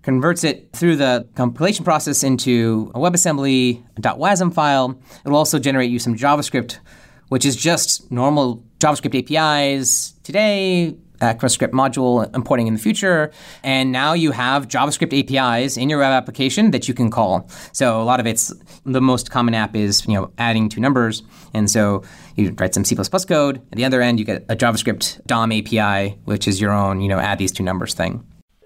[0.01, 4.99] converts it through the compilation process into a WebAssembly.wasm file.
[5.25, 6.79] It will also generate you some JavaScript,
[7.27, 13.31] which is just normal JavaScript APIs today, ECMAScript module importing in the future.
[13.63, 17.49] And now you have JavaScript APIs in your web application that you can call.
[17.71, 18.53] So a lot of it's
[18.85, 21.23] the most common app is you know adding two numbers.
[21.53, 22.03] And so
[22.35, 23.57] you write some C++ code.
[23.71, 27.09] At the other end, you get a JavaScript DOM API, which is your own you
[27.09, 28.25] know add these two numbers thing.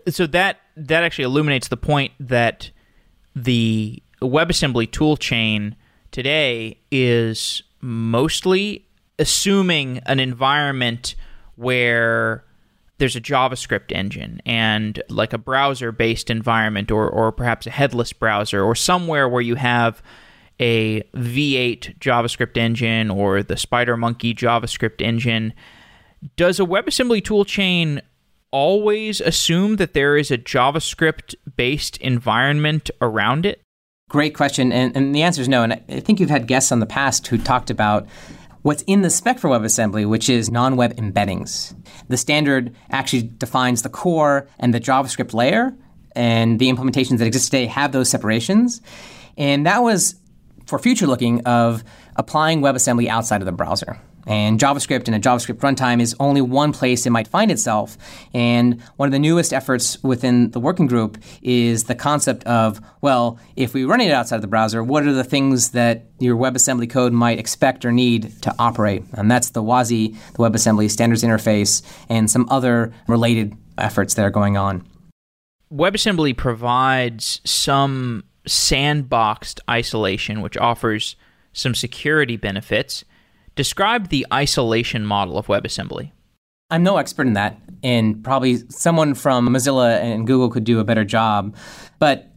[0.10, 2.72] So that that actually illuminates the point that
[3.36, 5.76] the WebAssembly toolchain
[6.12, 8.88] today is mostly
[9.20, 11.16] assuming an environment
[11.56, 12.44] where
[12.98, 18.14] there's a JavaScript engine and like a browser based environment or, or perhaps a headless
[18.14, 20.02] browser or somewhere where you have
[20.60, 25.54] a V8 JavaScript engine or the SpiderMonkey JavaScript engine.
[26.36, 28.02] Does a WebAssembly toolchain
[28.52, 33.62] always assume that there is a JavaScript based environment around it?
[34.10, 34.72] Great question.
[34.72, 35.64] And, and the answer is no.
[35.64, 38.08] And I think you've had guests on the past who talked about
[38.64, 41.76] what's in the spec for WebAssembly, which is non web embeddings.
[42.10, 45.74] The standard actually defines the core and the JavaScript layer,
[46.16, 48.82] and the implementations that exist today have those separations.
[49.38, 50.16] And that was
[50.66, 51.84] for future looking of
[52.16, 54.00] applying WebAssembly outside of the browser.
[54.26, 57.98] And JavaScript and a JavaScript runtime is only one place it might find itself.
[58.34, 63.40] And one of the newest efforts within the working group is the concept of, well,
[63.56, 66.90] if we run it outside of the browser, what are the things that your WebAssembly
[66.90, 69.04] code might expect or need to operate?
[69.14, 74.32] And that's the WASI, the WebAssembly Standards Interface, and some other related efforts that are
[74.32, 74.88] going on.
[75.74, 81.16] WebAssembly provides some sandboxed isolation, which offers
[81.54, 83.04] some security benefits.
[83.56, 86.12] Describe the isolation model of WebAssembly.
[86.72, 90.84] I'm no expert in that, and probably someone from Mozilla and Google could do a
[90.84, 91.56] better job.
[92.00, 92.32] But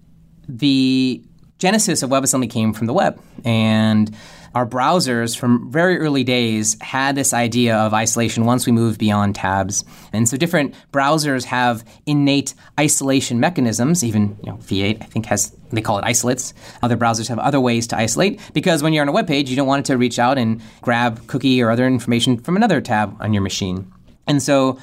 [0.47, 1.25] the
[1.59, 4.15] genesis of WebAssembly came from the web, and
[4.57, 9.35] our browsers from very early days had this idea of isolation once we moved beyond
[9.35, 9.85] tabs.
[10.15, 15.55] And so different browsers have innate isolation mechanisms, even you know, V8 I think has
[15.73, 16.55] they call it isolates.
[16.83, 19.57] Other browsers have other ways to isolate because when you're on a web page, you
[19.57, 23.15] don't want it to reach out and grab cookie or other information from another tab
[23.21, 23.93] on your machine.
[24.27, 24.79] And so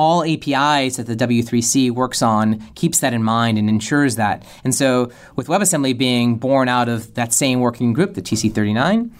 [0.00, 4.42] all APIs that the W3C works on keeps that in mind and ensures that.
[4.64, 9.10] And so, with WebAssembly being born out of that same working group, the TC39,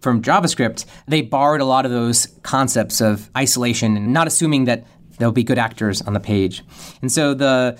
[0.00, 4.86] from JavaScript, they borrowed a lot of those concepts of isolation and not assuming that
[5.18, 6.64] there'll be good actors on the page.
[7.02, 7.78] And so, the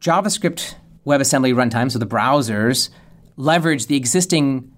[0.00, 0.74] JavaScript
[1.06, 2.88] WebAssembly runtime, so the browsers,
[3.36, 4.72] leverage the existing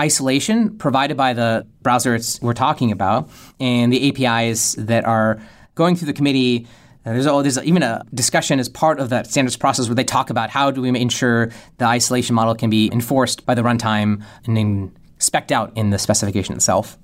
[0.00, 5.40] isolation provided by the browser we're talking about and the APIs that are
[5.76, 6.66] going through the committee,
[7.06, 10.02] uh, there's, oh, there's even a discussion as part of that standards process where they
[10.02, 14.24] talk about how do we ensure the isolation model can be enforced by the runtime
[14.44, 16.98] and then specked out in the specification itself.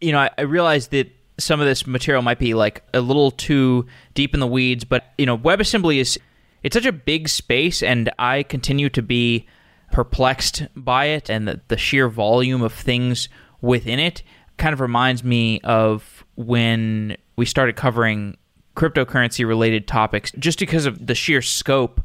[0.00, 3.30] You know, I, I realize that some of this material might be like a little
[3.30, 6.18] too deep in the weeds, but you know, WebAssembly is
[6.62, 9.46] it's such a big space, and I continue to be
[9.90, 13.28] perplexed by it and the, the sheer volume of things
[13.60, 14.22] within it.
[14.56, 18.36] Kind of reminds me of when we started covering
[18.76, 22.00] cryptocurrency related topics just because of the sheer scope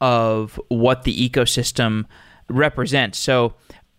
[0.00, 2.06] of what the ecosystem
[2.48, 3.18] represents.
[3.18, 3.52] So,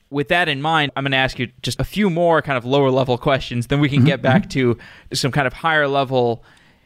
[0.10, 2.66] with that in mind, I'm going to ask you just a few more kind of
[2.66, 4.78] lower level questions, then we can get back mm-hmm.
[5.12, 6.44] to some kind of higher level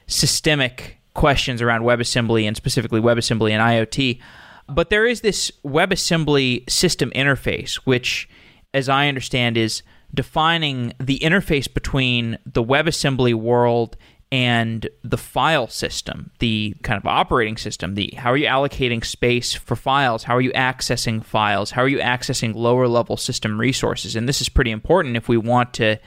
[0.07, 4.19] systemic questions around WebAssembly and specifically WebAssembly and IoT.
[4.67, 8.27] But there is this WebAssembly system interface, which,
[8.73, 9.81] as I understand, is
[10.13, 13.97] defining the interface between the WebAssembly world
[14.31, 19.53] and the file system, the kind of operating system, the how are you allocating space
[19.53, 24.15] for files, how are you accessing files, how are you accessing lower level system resources?
[24.15, 25.99] And this is pretty important if we want to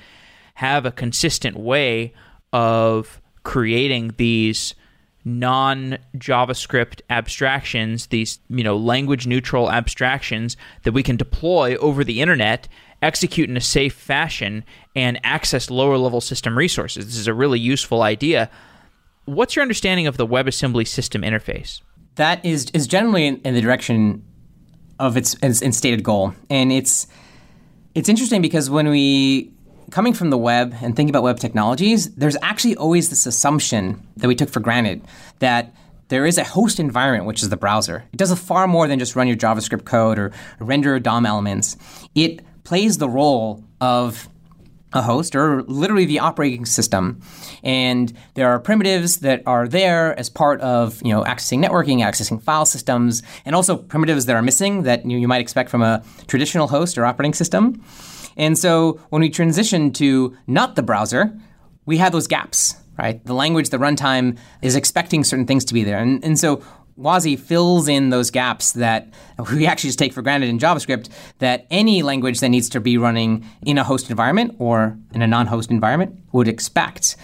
[0.55, 2.15] have a consistent way
[2.53, 4.75] of creating these
[5.27, 12.23] non JavaScript abstractions, these you know language neutral abstractions that we can deploy over the
[12.23, 12.69] internet
[13.03, 17.05] execute in a safe fashion and access lower level system resources.
[17.05, 18.49] This is a really useful idea.
[19.27, 21.83] What's your understanding of the WebAssembly system interface?
[22.15, 24.25] That is is generally in, the direction
[24.99, 27.09] of its, its, its stated goal, and it's
[27.97, 29.53] it's interesting because when we
[29.91, 34.29] coming from the web and thinking about web technologies, there's actually always this assumption that
[34.29, 35.03] we took for granted
[35.39, 35.75] that
[36.09, 38.05] there is a host environment, which is the browser.
[38.13, 41.77] It does far more than just run your JavaScript code or render DOM elements.
[42.15, 44.29] It plays the role of
[44.93, 47.21] a host or literally the operating system.
[47.63, 52.43] And there are primitives that are there as part of you know accessing networking, accessing
[52.43, 56.03] file systems, and also primitives that are missing that you, you might expect from a
[56.29, 57.83] traditional host or operating system.
[58.37, 61.39] And so when we transition to not the browser,
[61.87, 63.25] we have those gaps, right?
[63.25, 65.99] The language, the runtime is expecting certain things to be there.
[65.99, 66.63] And, and so
[66.99, 69.09] WASI fills in those gaps that
[69.53, 72.99] we actually just take for granted in JavaScript that any language that needs to be
[72.99, 77.17] running in a host environment or in a non host environment would expect.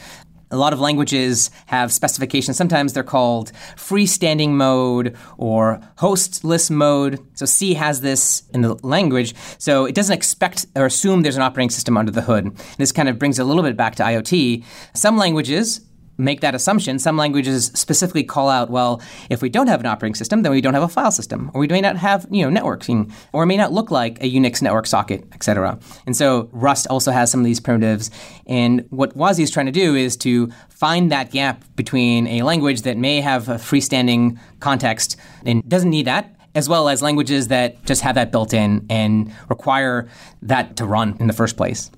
[0.53, 2.57] A lot of languages have specifications.
[2.57, 7.19] Sometimes they're called freestanding mode or hostless mode.
[7.35, 9.35] So C has this in the language.
[9.59, 12.55] So it doesn't expect or assume there's an operating system under the hood.
[12.77, 14.63] This kind of brings a little bit back to IoT.
[14.95, 15.81] Some languages
[16.19, 16.99] make that assumption.
[16.99, 20.61] Some languages specifically call out, well, if we don't have an operating system, then we
[20.61, 23.47] don't have a file system, or we may not have, you know, networking, or it
[23.47, 25.79] may not look like a Unix network socket, etc.
[26.07, 28.11] And so Rust also has some of these primitives.
[28.47, 32.83] And what WASI is trying to do is to find that gap between a language
[32.83, 37.83] that may have a freestanding context and doesn't need that, as well as languages that
[37.85, 40.09] just have that built in and require
[40.43, 41.91] that to run in the first place.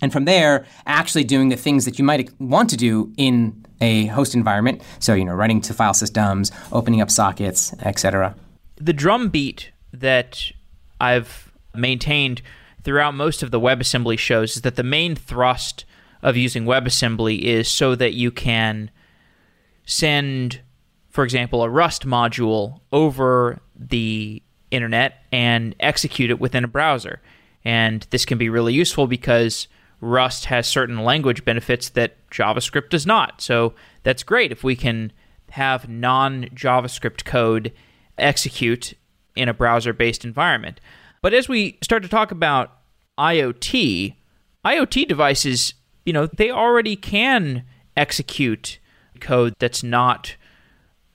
[0.00, 4.06] And from there, actually doing the things that you might want to do in a
[4.06, 4.82] host environment.
[4.98, 8.34] So, you know, running to file systems, opening up sockets, etc.
[8.76, 10.52] The drumbeat that
[11.00, 12.42] I've maintained
[12.82, 15.84] throughout most of the WebAssembly shows is that the main thrust
[16.22, 18.90] of using WebAssembly is so that you can
[19.84, 20.60] send,
[21.08, 27.20] for example, a Rust module over the internet and execute it within a browser.
[27.64, 29.68] And this can be really useful because
[30.00, 33.40] Rust has certain language benefits that JavaScript does not.
[33.40, 35.12] So that's great if we can
[35.50, 37.72] have non JavaScript code
[38.18, 38.94] execute
[39.36, 40.80] in a browser based environment.
[41.22, 42.78] But as we start to talk about
[43.18, 44.14] IoT,
[44.64, 45.74] IoT devices,
[46.06, 47.64] you know, they already can
[47.96, 48.78] execute
[49.20, 50.36] code that's not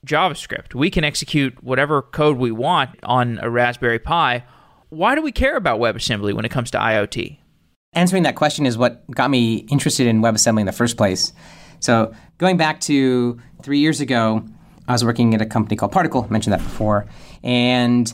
[0.06, 0.74] JavaScript.
[0.74, 4.44] We can execute whatever code we want on a Raspberry Pi.
[4.88, 7.38] Why do we care about WebAssembly when it comes to IoT?
[7.96, 11.32] Answering that question is what got me interested in WebAssembly in the first place.
[11.80, 14.44] So going back to three years ago,
[14.86, 17.06] I was working at a company called Particle, I mentioned that before,
[17.42, 18.12] and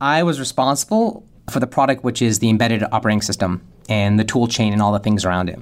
[0.00, 4.46] I was responsible for the product which is the embedded operating system and the tool
[4.46, 5.58] chain and all the things around it.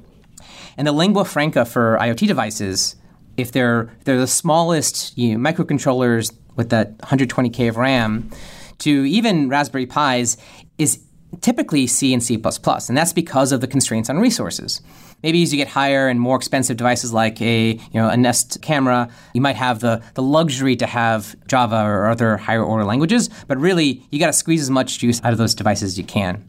[0.76, 2.96] And the lingua franca for IoT devices,
[3.37, 8.31] if they're they're the smallest you know, microcontrollers with that 120k of RAM,
[8.78, 10.37] to even Raspberry Pis,
[10.78, 11.00] is
[11.41, 14.81] typically C and C++, and that's because of the constraints on resources.
[15.23, 18.62] Maybe as you get higher and more expensive devices like a you know a Nest
[18.62, 23.29] camera, you might have the, the luxury to have Java or other higher order languages,
[23.49, 26.05] but really you got to squeeze as much juice out of those devices as you
[26.05, 26.49] can.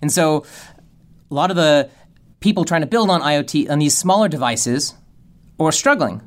[0.00, 0.44] And so
[1.30, 1.88] a lot of the
[2.40, 4.94] people trying to build on IoT on these smaller devices
[5.60, 6.20] are struggling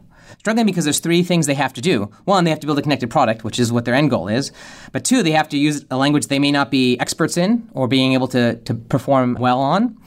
[0.46, 2.04] struggling because there's three things they have to do.
[2.26, 4.52] One, they have to build a connected product, which is what their end goal is.
[4.92, 7.88] But two, they have to use a language they may not be experts in or
[7.88, 9.98] being able to, to perform well on.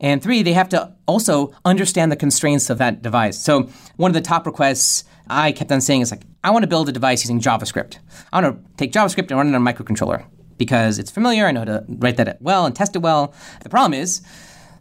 [0.00, 3.38] And three, they have to also understand the constraints of that device.
[3.38, 6.66] So one of the top requests I kept on saying is like, I want to
[6.66, 7.98] build a device using JavaScript.
[8.32, 10.24] I want to take JavaScript and run it on a microcontroller
[10.56, 11.44] because it's familiar.
[11.44, 13.34] I know how to write that well and test it well.
[13.62, 14.22] The problem is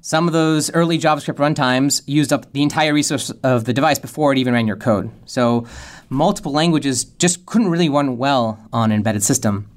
[0.05, 4.33] some of those early JavaScript runtimes used up the entire resource of the device before
[4.33, 5.09] it even ran your code.
[5.25, 5.65] So
[6.09, 9.69] multiple languages just couldn't really run well on an embedded system.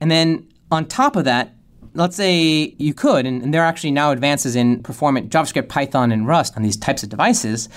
[0.00, 1.54] And then on top of that,
[1.92, 6.12] let's say you could, and, and there are actually now advances in performant JavaScript, Python,
[6.12, 7.68] and Rust on these types of devices.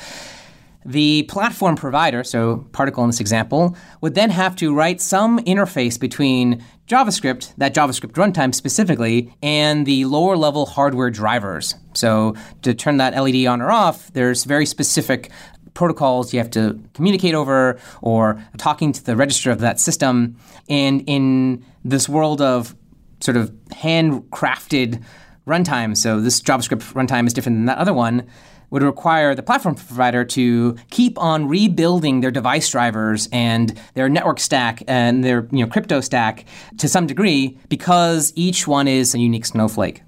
[0.86, 6.00] The platform provider, so Particle in this example, would then have to write some interface
[6.00, 11.76] between JavaScript, that JavaScript runtime specifically, and the lower level hardware drivers.
[11.94, 15.32] So to turn that LED on or off, there's very specific
[15.74, 20.38] protocols you have to communicate over or talking to the register of that system.
[20.70, 22.76] And in this world of
[23.20, 25.04] sort of handcrafted
[25.48, 28.28] runtime, so this JavaScript runtime is different than that other one
[28.76, 34.38] would require the platform provider to keep on rebuilding their device drivers and their network
[34.38, 36.44] stack and their you know, crypto stack
[36.78, 40.02] to some degree because each one is a unique snowflake.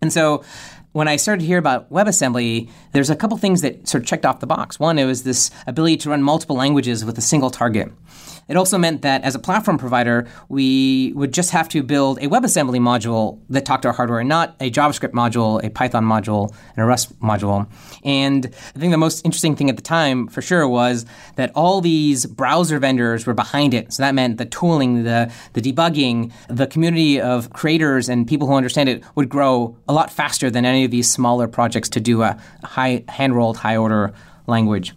[0.00, 0.44] And so
[0.92, 4.24] when I started to hear about WebAssembly, there's a couple things that sort of checked
[4.24, 4.78] off the box.
[4.78, 7.90] One, it was this ability to run multiple languages with a single target.
[8.48, 12.28] It also meant that as a platform provider, we would just have to build a
[12.28, 16.82] WebAssembly module that talked to our hardware, not a JavaScript module, a Python module, and
[16.82, 17.68] a Rust module.
[18.04, 21.80] And I think the most interesting thing at the time, for sure, was that all
[21.80, 23.92] these browser vendors were behind it.
[23.92, 28.54] So that meant the tooling, the, the debugging, the community of creators and people who
[28.54, 32.22] understand it would grow a lot faster than any of these smaller projects to do
[32.22, 34.12] a high hand rolled, high order
[34.46, 34.94] language.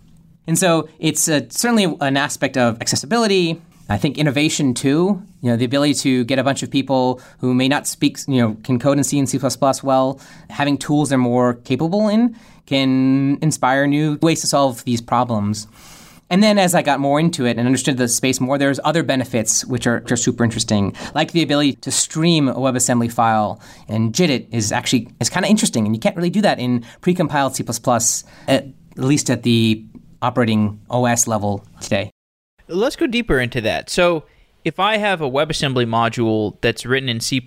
[0.48, 3.62] And so it's uh, certainly an aspect of accessibility.
[3.88, 5.22] I think innovation too.
[5.42, 8.42] You know, the ability to get a bunch of people who may not speak, you
[8.42, 9.40] know, can code in C and C++
[9.84, 15.68] well, having tools they're more capable in can inspire new ways to solve these problems.
[16.30, 19.04] And then as I got more into it and understood the space more, there's other
[19.04, 23.62] benefits which are, which are super interesting, like the ability to stream a WebAssembly file
[23.88, 26.58] and JIT it is actually is kind of interesting, and you can't really do that
[26.58, 29.86] in precompiled C++, at least at the
[30.26, 32.10] operating OS level today.
[32.68, 33.90] Let's go deeper into that.
[33.90, 34.26] So,
[34.64, 37.40] if I have a WebAssembly module that's written in C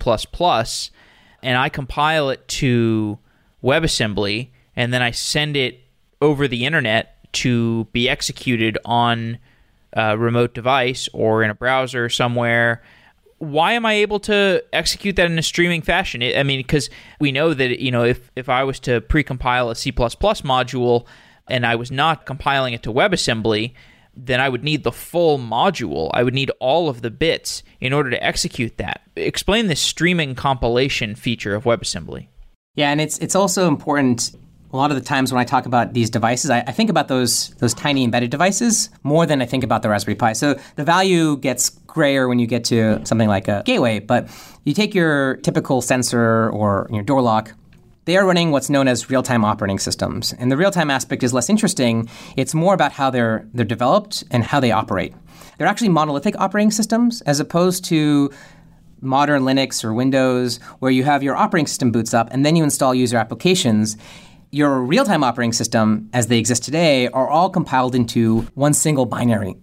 [1.43, 3.19] and I compile it to
[3.61, 5.81] WebAssembly and then I send it
[6.21, 9.37] over the internet to be executed on
[9.91, 12.81] a remote device or in a browser somewhere
[13.39, 16.21] why am I able to execute that in a streaming fashion?
[16.21, 19.75] I mean, because we know that you know if if I was to precompile a
[19.75, 21.05] C++ module
[21.49, 23.73] and I was not compiling it to WebAssembly,
[24.15, 26.09] then I would need the full module.
[26.13, 29.01] I would need all of the bits in order to execute that.
[29.15, 32.27] Explain the streaming compilation feature of WebAssembly.
[32.75, 34.31] Yeah, and it's it's also important.
[34.71, 37.07] A lot of the times when I talk about these devices, I, I think about
[37.07, 40.33] those those tiny embedded devices more than I think about the Raspberry Pi.
[40.33, 43.99] So the value gets grayer when you get to something like a gateway.
[43.99, 44.29] But
[44.65, 47.53] you take your typical sensor or your door lock,
[48.05, 50.33] they are running what's known as real-time operating systems.
[50.33, 52.09] And the real-time aspect is less interesting.
[52.37, 55.13] It's more about how they're they're developed and how they operate.
[55.57, 58.31] They're actually monolithic operating systems as opposed to
[59.01, 62.63] modern Linux or Windows where you have your operating system boots up and then you
[62.63, 63.97] install user applications.
[64.51, 69.55] Your real-time operating system as they exist today are all compiled into one single binary.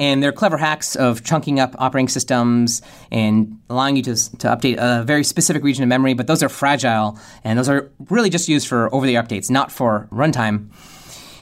[0.00, 2.80] And they're clever hacks of chunking up operating systems
[3.12, 6.48] and allowing you to, to update a very specific region of memory, but those are
[6.48, 10.70] fragile and those are really just used for over the air updates, not for runtime.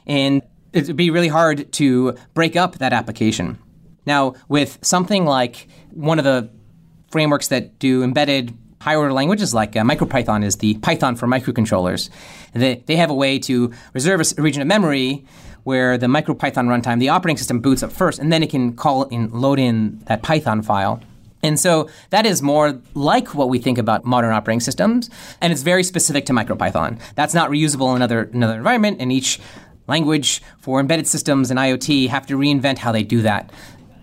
[0.09, 0.43] And
[0.73, 3.59] it would be really hard to break up that application.
[4.07, 6.51] Now, with something like one of the
[7.11, 8.57] frameworks that do embedded
[8.89, 12.09] higher order languages like uh, MicroPython is the Python for microcontrollers.
[12.55, 15.27] They, they have a way to reserve a, region of memory
[15.65, 19.07] where the MicroPython runtime, the operating system boots up first, and then it can call
[19.13, 21.03] and load in that Python file.
[21.43, 25.11] And so that is more like what we think about modern operating systems,
[25.43, 26.99] and it's very specific to MicroPython.
[27.15, 29.39] That's not reusable in another, another environment, and each
[29.87, 33.51] language for embedded systems and IoT have to reinvent how they do that.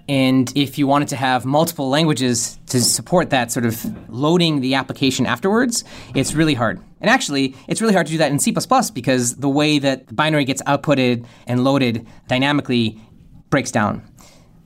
[0.08, 4.76] And if you wanted to have multiple languages to support that sort of loading the
[4.76, 5.84] application afterwards,
[6.14, 6.80] it's really hard.
[7.02, 8.56] And actually, it's really hard to do that in C
[8.94, 13.02] because the way that the binary gets outputted and loaded dynamically
[13.50, 14.04] breaks down.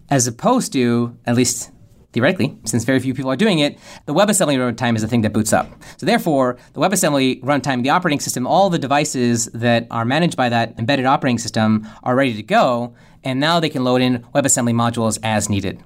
[0.10, 1.72] As opposed to, at least
[2.12, 3.78] theoretically, since very few people are doing it,
[4.08, 5.70] the WebAssembly runtime is the thing that boots up.
[5.98, 10.50] So therefore, the WebAssembly runtime, the operating system, all the devices that are managed by
[10.50, 14.74] that embedded operating system are ready to go, and now they can load in WebAssembly
[14.74, 15.82] modules as needed.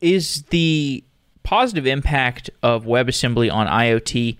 [0.00, 1.04] Is the
[1.42, 4.36] positive impact of WebAssembly on IoT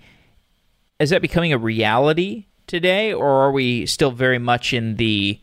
[0.99, 5.39] is that becoming a reality today, or are we still very much in the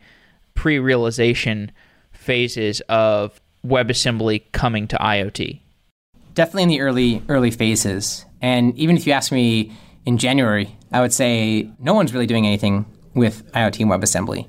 [0.55, 1.71] pre-realization
[2.11, 5.59] phases of WebAssembly coming to IoT?
[6.33, 8.25] Definitely in the early early phases.
[8.41, 9.71] And even if you ask me
[10.05, 14.47] in January, I would say no one's really doing anything with IoT and WebAssembly.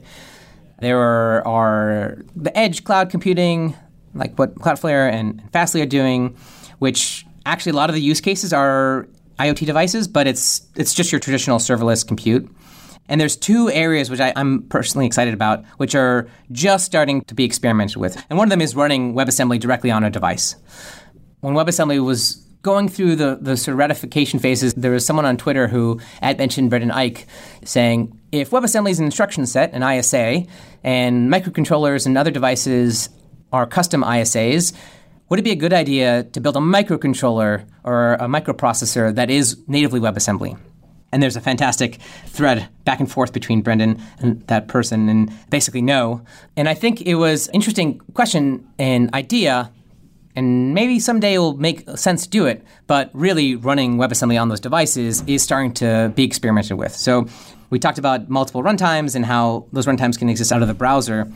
[0.83, 3.76] There are, are the edge cloud computing,
[4.14, 6.37] like what Cloudflare and Fastly are doing,
[6.80, 9.07] which actually a lot of the use cases are
[9.39, 12.51] IoT devices, but it's it's just your traditional serverless compute.
[13.09, 17.35] And there's two areas which I, am personally excited about, which are just starting to
[17.35, 18.20] be experimented with.
[18.28, 20.57] And one of them is running WebAssembly directly on a device.
[21.43, 25.37] When WebAssembly was going through the, the sort of ratification phases, there was someone on
[25.37, 27.24] Twitter who had mentioned Brendan Eich
[27.64, 30.45] saying, if WebAssembly is an instruction set, an ISA,
[30.83, 33.11] and microcontrollers and other devices
[33.53, 34.72] are custom ISAs,
[35.28, 39.59] would it be a good idea to build a microcontroller or a microprocessor that is
[39.68, 40.59] natively WebAssembly?
[41.12, 45.83] And there's a fantastic thread back and forth between Brendan and that person, and basically
[45.83, 46.24] no.
[46.57, 49.70] And I think it was interesting question and idea,
[50.35, 52.64] and maybe someday it will make sense to do it.
[52.87, 56.95] But really, running WebAssembly on those devices is starting to be experimented with.
[56.95, 57.26] So
[57.70, 61.30] we talked about multiple runtimes and how those runtimes can exist out of the browser.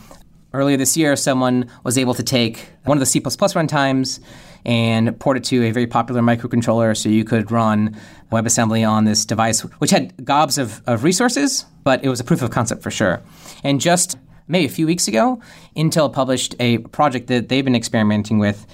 [0.53, 4.21] Earlier this year, someone was able to take one of the C runtimes
[4.65, 7.97] and port it to a very popular microcontroller so you could run
[8.33, 12.43] WebAssembly on this device, which had gobs of, of resources, but it was a proof
[12.43, 13.23] of concept for sure.
[13.63, 14.19] And just
[14.49, 15.41] maybe a few weeks ago,
[15.77, 18.67] Intel published a project that they've been experimenting with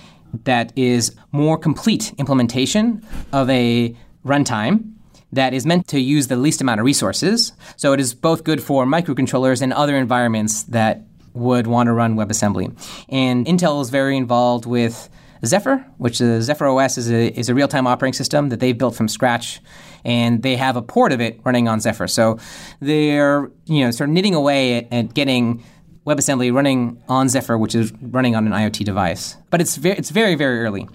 [0.45, 4.93] that is more complete implementation of a runtime
[5.33, 7.53] that is meant to use the least amount of resources.
[7.77, 11.03] So it is both good for microcontrollers and other environments that
[11.35, 12.77] would want to run WebAssembly.
[13.09, 15.09] And Intel is very involved with
[15.45, 18.77] Zephyr, which is Zephyr OS is a, is a real time operating system that they've
[18.77, 19.61] built from scratch.
[20.05, 22.09] And they have a port of it running on Zephyr.
[22.09, 22.39] So
[22.81, 25.63] they're you know sort of knitting away at, at getting
[26.07, 29.37] WebAssembly running on Zephyr, which is running on an IoT device.
[29.51, 30.89] But it's very, it's very, very early.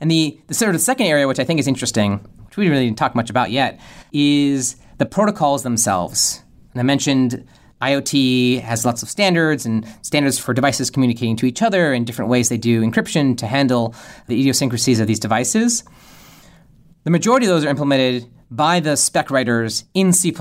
[0.00, 2.86] And the, the sort of second area, which I think is interesting, which we really
[2.86, 3.80] didn't talk much about yet,
[4.12, 6.42] is the protocols themselves.
[6.72, 7.44] And I mentioned
[7.82, 12.30] IoT has lots of standards and standards for devices communicating to each other in different
[12.30, 13.94] ways they do encryption to handle
[14.28, 15.82] the idiosyncrasies of these devices.
[17.02, 20.32] The majority of those are implemented by the spec writers in C++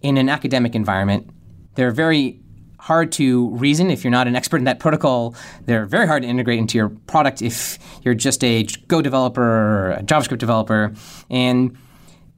[0.00, 1.28] in an academic environment.
[1.74, 2.40] They're very
[2.86, 5.34] hard to reason if you're not an expert in that protocol.
[5.64, 9.90] They're very hard to integrate into your product if you're just a Go developer or
[9.90, 10.94] a JavaScript developer.
[11.28, 11.76] And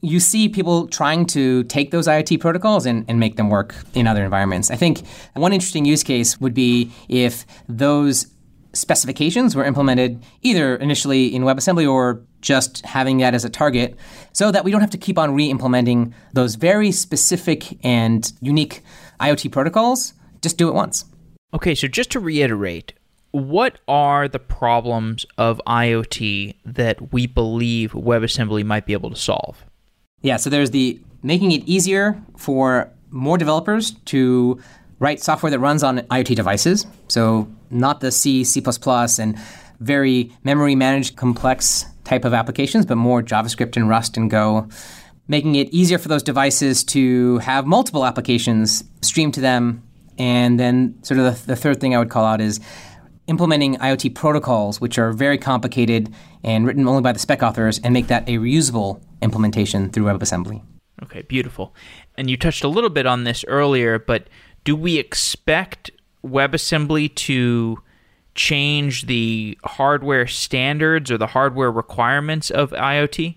[0.01, 4.07] you see people trying to take those IoT protocols and, and make them work in
[4.07, 4.71] other environments.
[4.71, 8.29] I think one interesting use case would be if those
[8.73, 13.97] specifications were implemented either initially in WebAssembly or just having that as a target
[14.33, 18.83] so that we don't have to keep on re implementing those very specific and unique
[19.21, 20.15] IoT protocols.
[20.43, 21.05] Just do it once.
[21.55, 22.93] Okay, so just to reiterate,
[23.31, 29.65] what are the problems of IoT that we believe WebAssembly might be able to solve?
[30.23, 34.61] Yeah, so there's the making it easier for more developers to
[34.99, 36.87] write software that runs on IoT devices.
[37.09, 38.63] So not the C, C++,
[39.19, 39.39] and
[39.81, 44.69] very memory managed complex type of applications, but more JavaScript and Rust and Go,
[45.29, 49.83] making it easier for those devices to have multiple applications streamed to them.
[50.19, 52.61] And then, sort of the, the third thing I would call out is
[53.29, 56.13] implementing IoT protocols, which are very complicated
[56.43, 60.63] and written only by the spec authors, and make that a reusable implementation through WebAssembly.
[61.05, 61.75] Okay, beautiful.
[62.17, 64.29] And you touched a little bit on this earlier, but
[64.65, 65.91] do we expect
[66.25, 67.79] WebAssembly to
[68.35, 73.37] change the hardware standards or the hardware requirements of IoT?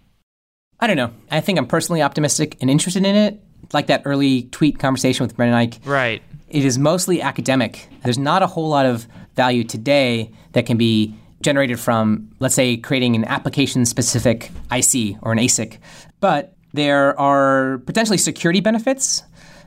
[0.79, 1.13] I don't know.
[1.29, 3.39] I think I'm personally optimistic and interested in it.
[3.73, 5.85] Like that early tweet conversation with Brendan Eich.
[5.85, 6.21] Right.
[6.51, 7.87] It is mostly academic.
[8.03, 12.77] There's not a whole lot of value today that can be generated from, let's say,
[12.77, 15.77] creating an application specific IC or an ASIC.
[16.19, 19.23] But there are potentially security benefits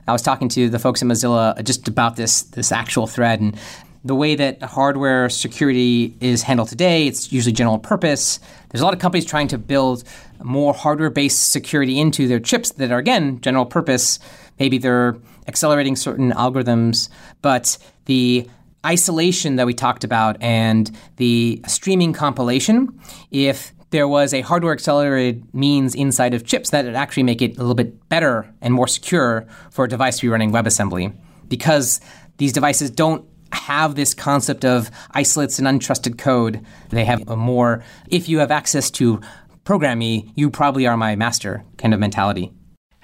[0.07, 3.57] I was talking to the folks at Mozilla just about this this actual thread and
[4.05, 8.39] the way that hardware security is handled today, it's usually general purpose.
[8.69, 10.05] There's a lot of companies trying to build
[10.43, 14.19] more hardware based security into their chips that are, again, general purpose.
[14.59, 15.17] Maybe they're
[15.47, 17.09] accelerating certain algorithms,
[17.43, 18.49] but the
[18.85, 25.55] isolation that we talked about and the streaming compilation, if there was a hardware accelerated
[25.55, 28.89] means inside of chips that would actually make it a little bit better and more
[28.89, 31.15] secure for a device to be running WebAssembly.
[31.49, 32.01] Because
[32.39, 36.61] these devices don't have this concept of isolates and untrusted code.
[36.91, 39.21] They have a more, if you have access to
[39.63, 42.53] program me, you probably are my master kind of mentality.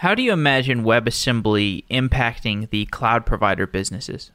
[0.01, 4.31] How do you imagine WebAssembly impacting the cloud provider businesses?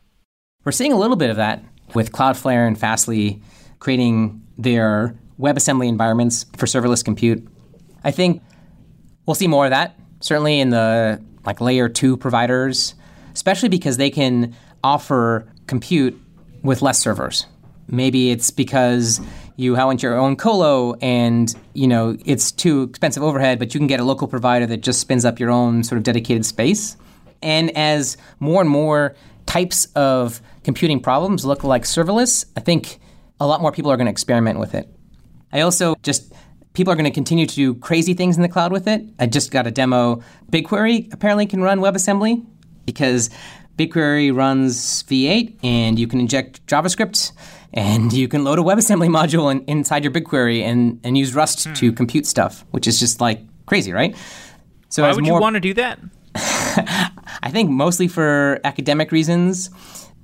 [0.63, 1.63] We're seeing a little bit of that
[1.95, 3.41] with Cloudflare and Fastly
[3.80, 7.47] creating their WebAssembly environments for serverless compute.
[8.03, 8.43] I think
[9.26, 12.93] we'll see more of that, certainly in the like layer two providers,
[13.34, 16.16] especially because they can offer compute
[16.61, 17.47] with less servers.
[17.88, 19.20] Maybe it's because
[19.58, 23.88] you want your own colo and you know it's too expensive overhead, but you can
[23.88, 26.97] get a local provider that just spins up your own sort of dedicated space.
[27.41, 32.99] And as more and more types of computing problems look like serverless, I think
[33.39, 34.89] a lot more people are going to experiment with it.
[35.53, 36.34] I also just
[36.74, 39.01] people are going to continue to do crazy things in the cloud with it.
[39.20, 40.22] I just got a demo.
[40.51, 42.45] BigQuery apparently can run WebAssembly
[42.86, 43.30] because
[43.78, 47.32] BigQuery runs V8 and you can inject JavaScript
[47.73, 51.65] and you can load a WebAssembly module in, inside your BigQuery and, and use Rust
[51.65, 51.73] hmm.
[51.73, 54.15] to compute stuff, which is just like crazy, right?
[54.89, 55.99] So why would more, you want to do that?
[56.36, 59.69] I think mostly for academic reasons.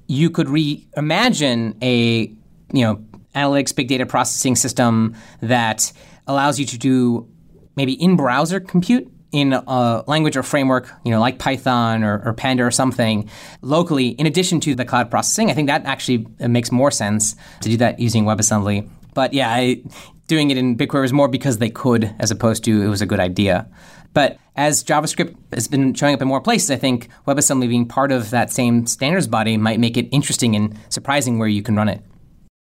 [0.08, 2.34] You could reimagine a
[2.74, 3.04] you know
[3.36, 5.91] analytics big data processing system that
[6.28, 7.28] allows you to do
[7.76, 12.34] maybe in browser compute in a language or framework, you know, like Python or, or,
[12.34, 13.30] Panda or something,
[13.62, 15.50] locally, in addition to the cloud processing.
[15.50, 18.90] I think that actually uh, makes more sense to do that using WebAssembly.
[19.14, 19.84] But yeah, I,
[20.28, 23.06] doing it in BigQuery was more because they could, as opposed to it was a
[23.06, 23.70] good idea.
[24.14, 28.12] But as JavaScript has been showing up in more places, I think WebAssembly being part
[28.12, 31.88] of that same standards body might make it interesting and surprising where you can run
[31.90, 32.02] it.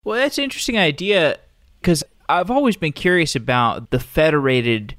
[0.05, 1.39] Well, that's an interesting idea
[1.81, 4.97] because I've always been curious about the federated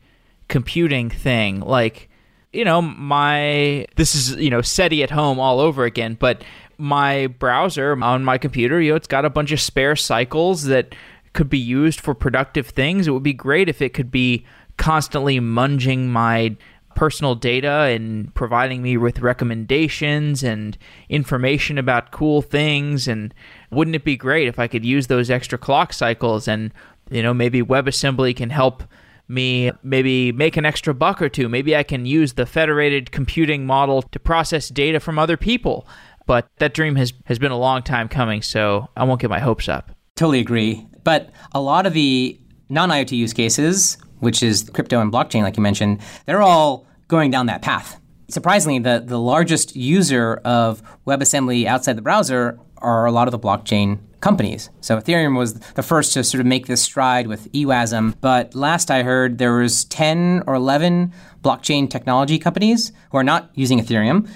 [0.53, 1.61] computing thing.
[1.61, 2.09] Like,
[2.51, 6.43] you know, my this is you know SETI at home all over again, but
[6.77, 10.93] my browser on my computer, you know, it's got a bunch of spare cycles that
[11.33, 13.07] could be used for productive things.
[13.07, 14.45] It would be great if it could be
[14.77, 16.55] constantly munging my
[16.93, 20.77] personal data and providing me with recommendations and
[21.09, 23.33] information about cool things and
[23.71, 26.71] wouldn't it be great if I could use those extra clock cycles and
[27.09, 28.83] you know maybe WebAssembly can help
[29.27, 31.49] me maybe make an extra buck or two.
[31.49, 35.87] Maybe I can use the federated computing model to process data from other people.
[36.25, 39.39] But that dream has has been a long time coming so I won't get my
[39.39, 39.91] hopes up.
[40.15, 40.87] Totally agree.
[41.03, 45.63] But a lot of the non-IoT use cases which is crypto and blockchain, like you
[45.63, 47.99] mentioned, they're all going down that path.
[48.29, 53.39] surprisingly, the, the largest user of WebAssembly outside the browser are a lot of the
[53.39, 54.69] blockchain companies.
[54.79, 58.15] So Ethereum was the first to sort of make this stride with EWASM.
[58.21, 61.11] But last I heard, there was 10 or 11
[61.43, 64.29] blockchain technology companies who are not using Ethereum,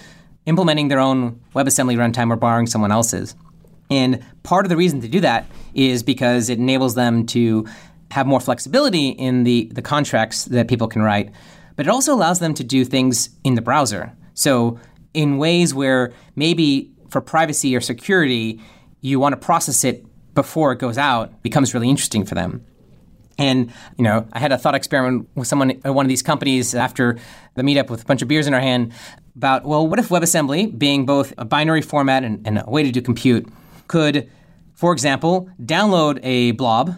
[0.46, 3.34] implementing their own WebAssembly runtime or borrowing someone else's.
[3.90, 7.66] And part of the reason to do that is because it enables them to
[8.12, 11.32] have more flexibility in the, the contracts that people can write,
[11.78, 14.12] but it also allows them to do things in the browser.
[14.34, 14.80] So,
[15.14, 18.60] in ways where maybe for privacy or security,
[19.02, 22.66] you want to process it before it goes out becomes really interesting for them.
[23.40, 26.74] And, you know, I had a thought experiment with someone at one of these companies
[26.74, 27.18] after
[27.54, 28.94] the meetup with a bunch of beers in our hand
[29.36, 32.92] about, well, what if WebAssembly, being both a binary format and, and a way to
[32.92, 33.48] do compute,
[33.88, 34.30] could,
[34.74, 36.98] for example, download a blob.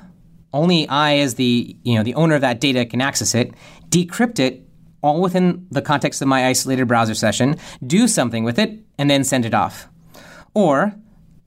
[0.52, 3.54] Only I, as the you know the owner of that data, can access it.
[3.89, 4.68] Decrypt it
[5.04, 7.58] all within the context of my isolated browser session.
[7.86, 9.88] Do something with it, and then send it off.
[10.56, 10.95] Or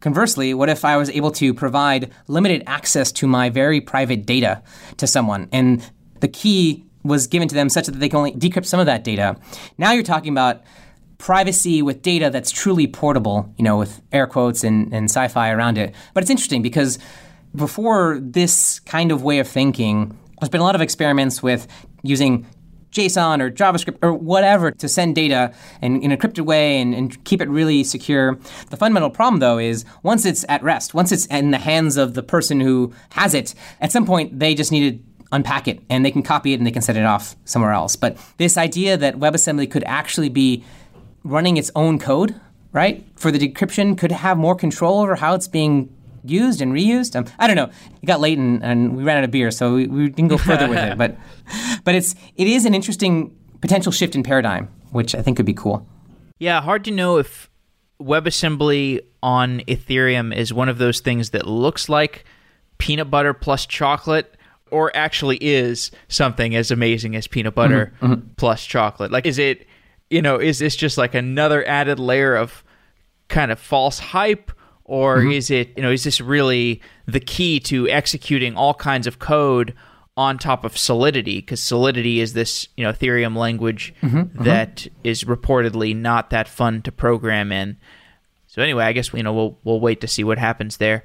[0.02, 4.60] Conversely, what if I was able to provide limited access to my very private data
[4.96, 5.80] to someone and
[6.18, 9.04] the key was given to them such that they can only decrypt some of that
[9.04, 9.36] data?
[9.78, 10.64] Now you're talking about
[11.18, 15.50] privacy with data that's truly portable, you know, with air quotes and, and sci fi
[15.50, 15.94] around it.
[16.14, 16.98] But it's interesting because
[17.54, 21.68] before this kind of way of thinking, there's been a lot of experiments with
[22.02, 22.44] using
[22.92, 27.40] JSON or JavaScript or whatever to send data in, in encrypted way and, and, keep
[27.40, 28.38] it really secure.
[28.70, 32.14] The fundamental problem, though, is once it's at rest, once it's in the hands of
[32.14, 36.04] the person who has it, at some point they just need to unpack it and
[36.04, 37.96] they can copy it and they can send it off somewhere else.
[37.96, 40.62] But this idea that WebAssembly could actually be
[41.24, 42.38] running its own code,
[42.72, 47.16] right, for the decryption could have more control over how it's being used and reused.
[47.16, 47.70] Um, I don't know.
[48.02, 50.38] It got late and, and, we ran out of beer, so we, we didn't go
[50.38, 50.96] further with it.
[51.02, 51.16] But
[51.84, 55.54] but it's it is an interesting potential shift in paradigm, which I think could be
[55.54, 55.86] cool.
[56.38, 57.50] Yeah, hard to know if
[58.00, 62.24] WebAssembly on Ethereum is one of those things that looks like
[62.78, 64.36] peanut butter plus chocolate
[64.70, 68.28] or actually is something as amazing as peanut butter mm-hmm, mm-hmm.
[68.36, 69.10] plus chocolate.
[69.10, 69.66] Like is it
[70.12, 72.62] you know, is this just like another added layer of
[73.28, 74.52] kind of false hype
[74.92, 75.30] or mm-hmm.
[75.30, 79.74] is it you know is this really the key to executing all kinds of code
[80.18, 84.18] on top of solidity because solidity is this you know ethereum language mm-hmm.
[84.18, 84.44] mm-hmm.
[84.44, 87.78] that is reportedly not that fun to program in
[88.46, 91.02] so anyway i guess you know we'll we'll wait to see what happens there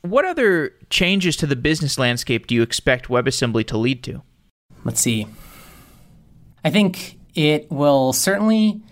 [0.00, 4.20] what other changes to the business landscape do you expect webassembly to lead to
[4.82, 5.28] let's see
[6.64, 8.82] i think it will certainly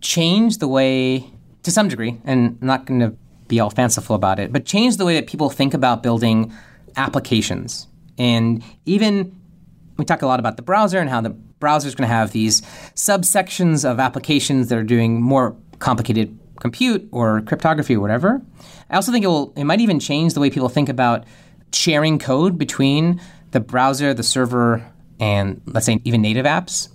[0.00, 1.30] change the way
[1.62, 3.14] to some degree and I'm not going to
[3.48, 6.52] be all fanciful about it, but change the way that people think about building
[6.96, 7.86] applications.
[8.18, 9.34] And even
[9.96, 12.32] we talk a lot about the browser and how the browser is going to have
[12.32, 12.60] these
[12.94, 18.42] subsections of applications that are doing more complicated compute or cryptography or whatever.
[18.90, 21.24] I also think it will it might even change the way people think about
[21.72, 23.20] sharing code between
[23.50, 24.84] the browser, the server,
[25.20, 26.88] and let's say even native apps.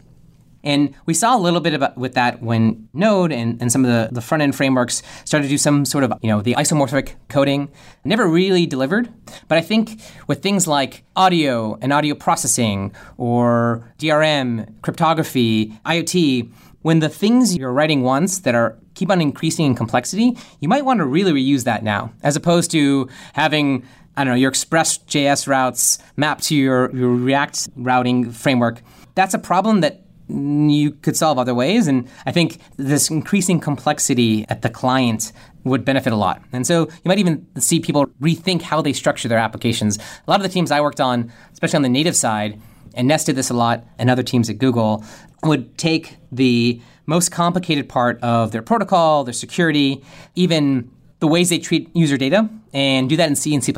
[0.64, 3.92] And we saw a little bit about with that when Node and, and some of
[3.92, 7.16] the, the front end frameworks started to do some sort of, you know, the isomorphic
[7.28, 7.70] coding.
[8.06, 9.12] Never really delivered.
[9.48, 16.52] But I think with things like audio and audio processing or DRM, cryptography, IoT,
[16.82, 20.86] when the things you're writing once that are keep on increasing in complexity, you might
[20.86, 23.84] want to really reuse that now, as opposed to having
[24.16, 28.82] I don't know your Express.js routes mapped to your, your React routing framework.
[29.16, 31.88] That's a problem that you could solve other ways.
[31.88, 35.32] And I think this increasing complexity at the client
[35.64, 36.42] would benefit a lot.
[36.52, 39.98] And so you might even see people rethink how they structure their applications.
[39.98, 42.60] A lot of the teams I worked on, especially on the native side,
[42.96, 45.04] and Nest did this a lot, and other teams at Google,
[45.42, 50.04] would take the most complicated part of their protocol, their security,
[50.36, 53.74] even the ways they treat user data, and do that in C and C++,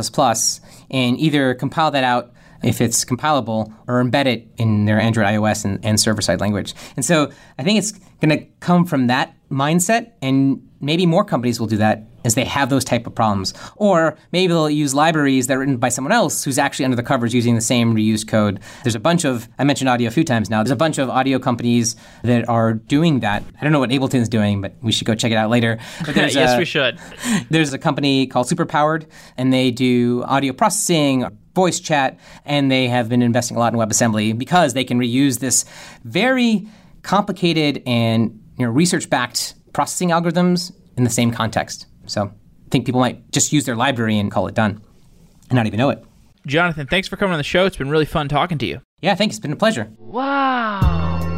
[0.91, 2.33] and either compile that out
[2.65, 6.73] if it's compilable or embed it in their Android, iOS, and, and server side language.
[6.95, 11.59] And so I think it's going to come from that mindset, and maybe more companies
[11.59, 13.53] will do that as they have those type of problems.
[13.75, 17.03] Or maybe they'll use libraries that are written by someone else who's actually under the
[17.03, 18.59] covers using the same reused code.
[18.83, 21.09] There's a bunch of, I mentioned audio a few times now, there's a bunch of
[21.09, 23.43] audio companies that are doing that.
[23.59, 25.77] I don't know what Ableton is doing, but we should go check it out later.
[26.15, 26.99] yes, a, we should.
[27.51, 29.05] There's a company called Superpowered,
[29.37, 31.25] and they do audio processing,
[31.55, 35.39] voice chat, and they have been investing a lot in WebAssembly because they can reuse
[35.39, 35.65] this
[36.03, 36.67] very
[37.01, 41.87] complicated and you know, research-backed processing algorithms in the same context.
[42.05, 44.81] So I think people might just use their library and call it done
[45.49, 46.03] and not even know it.
[46.45, 47.65] Jonathan, thanks for coming on the show.
[47.65, 48.81] It's been really fun talking to you.
[49.01, 49.35] Yeah, thanks.
[49.35, 49.91] It's been a pleasure.
[49.97, 51.34] Wow.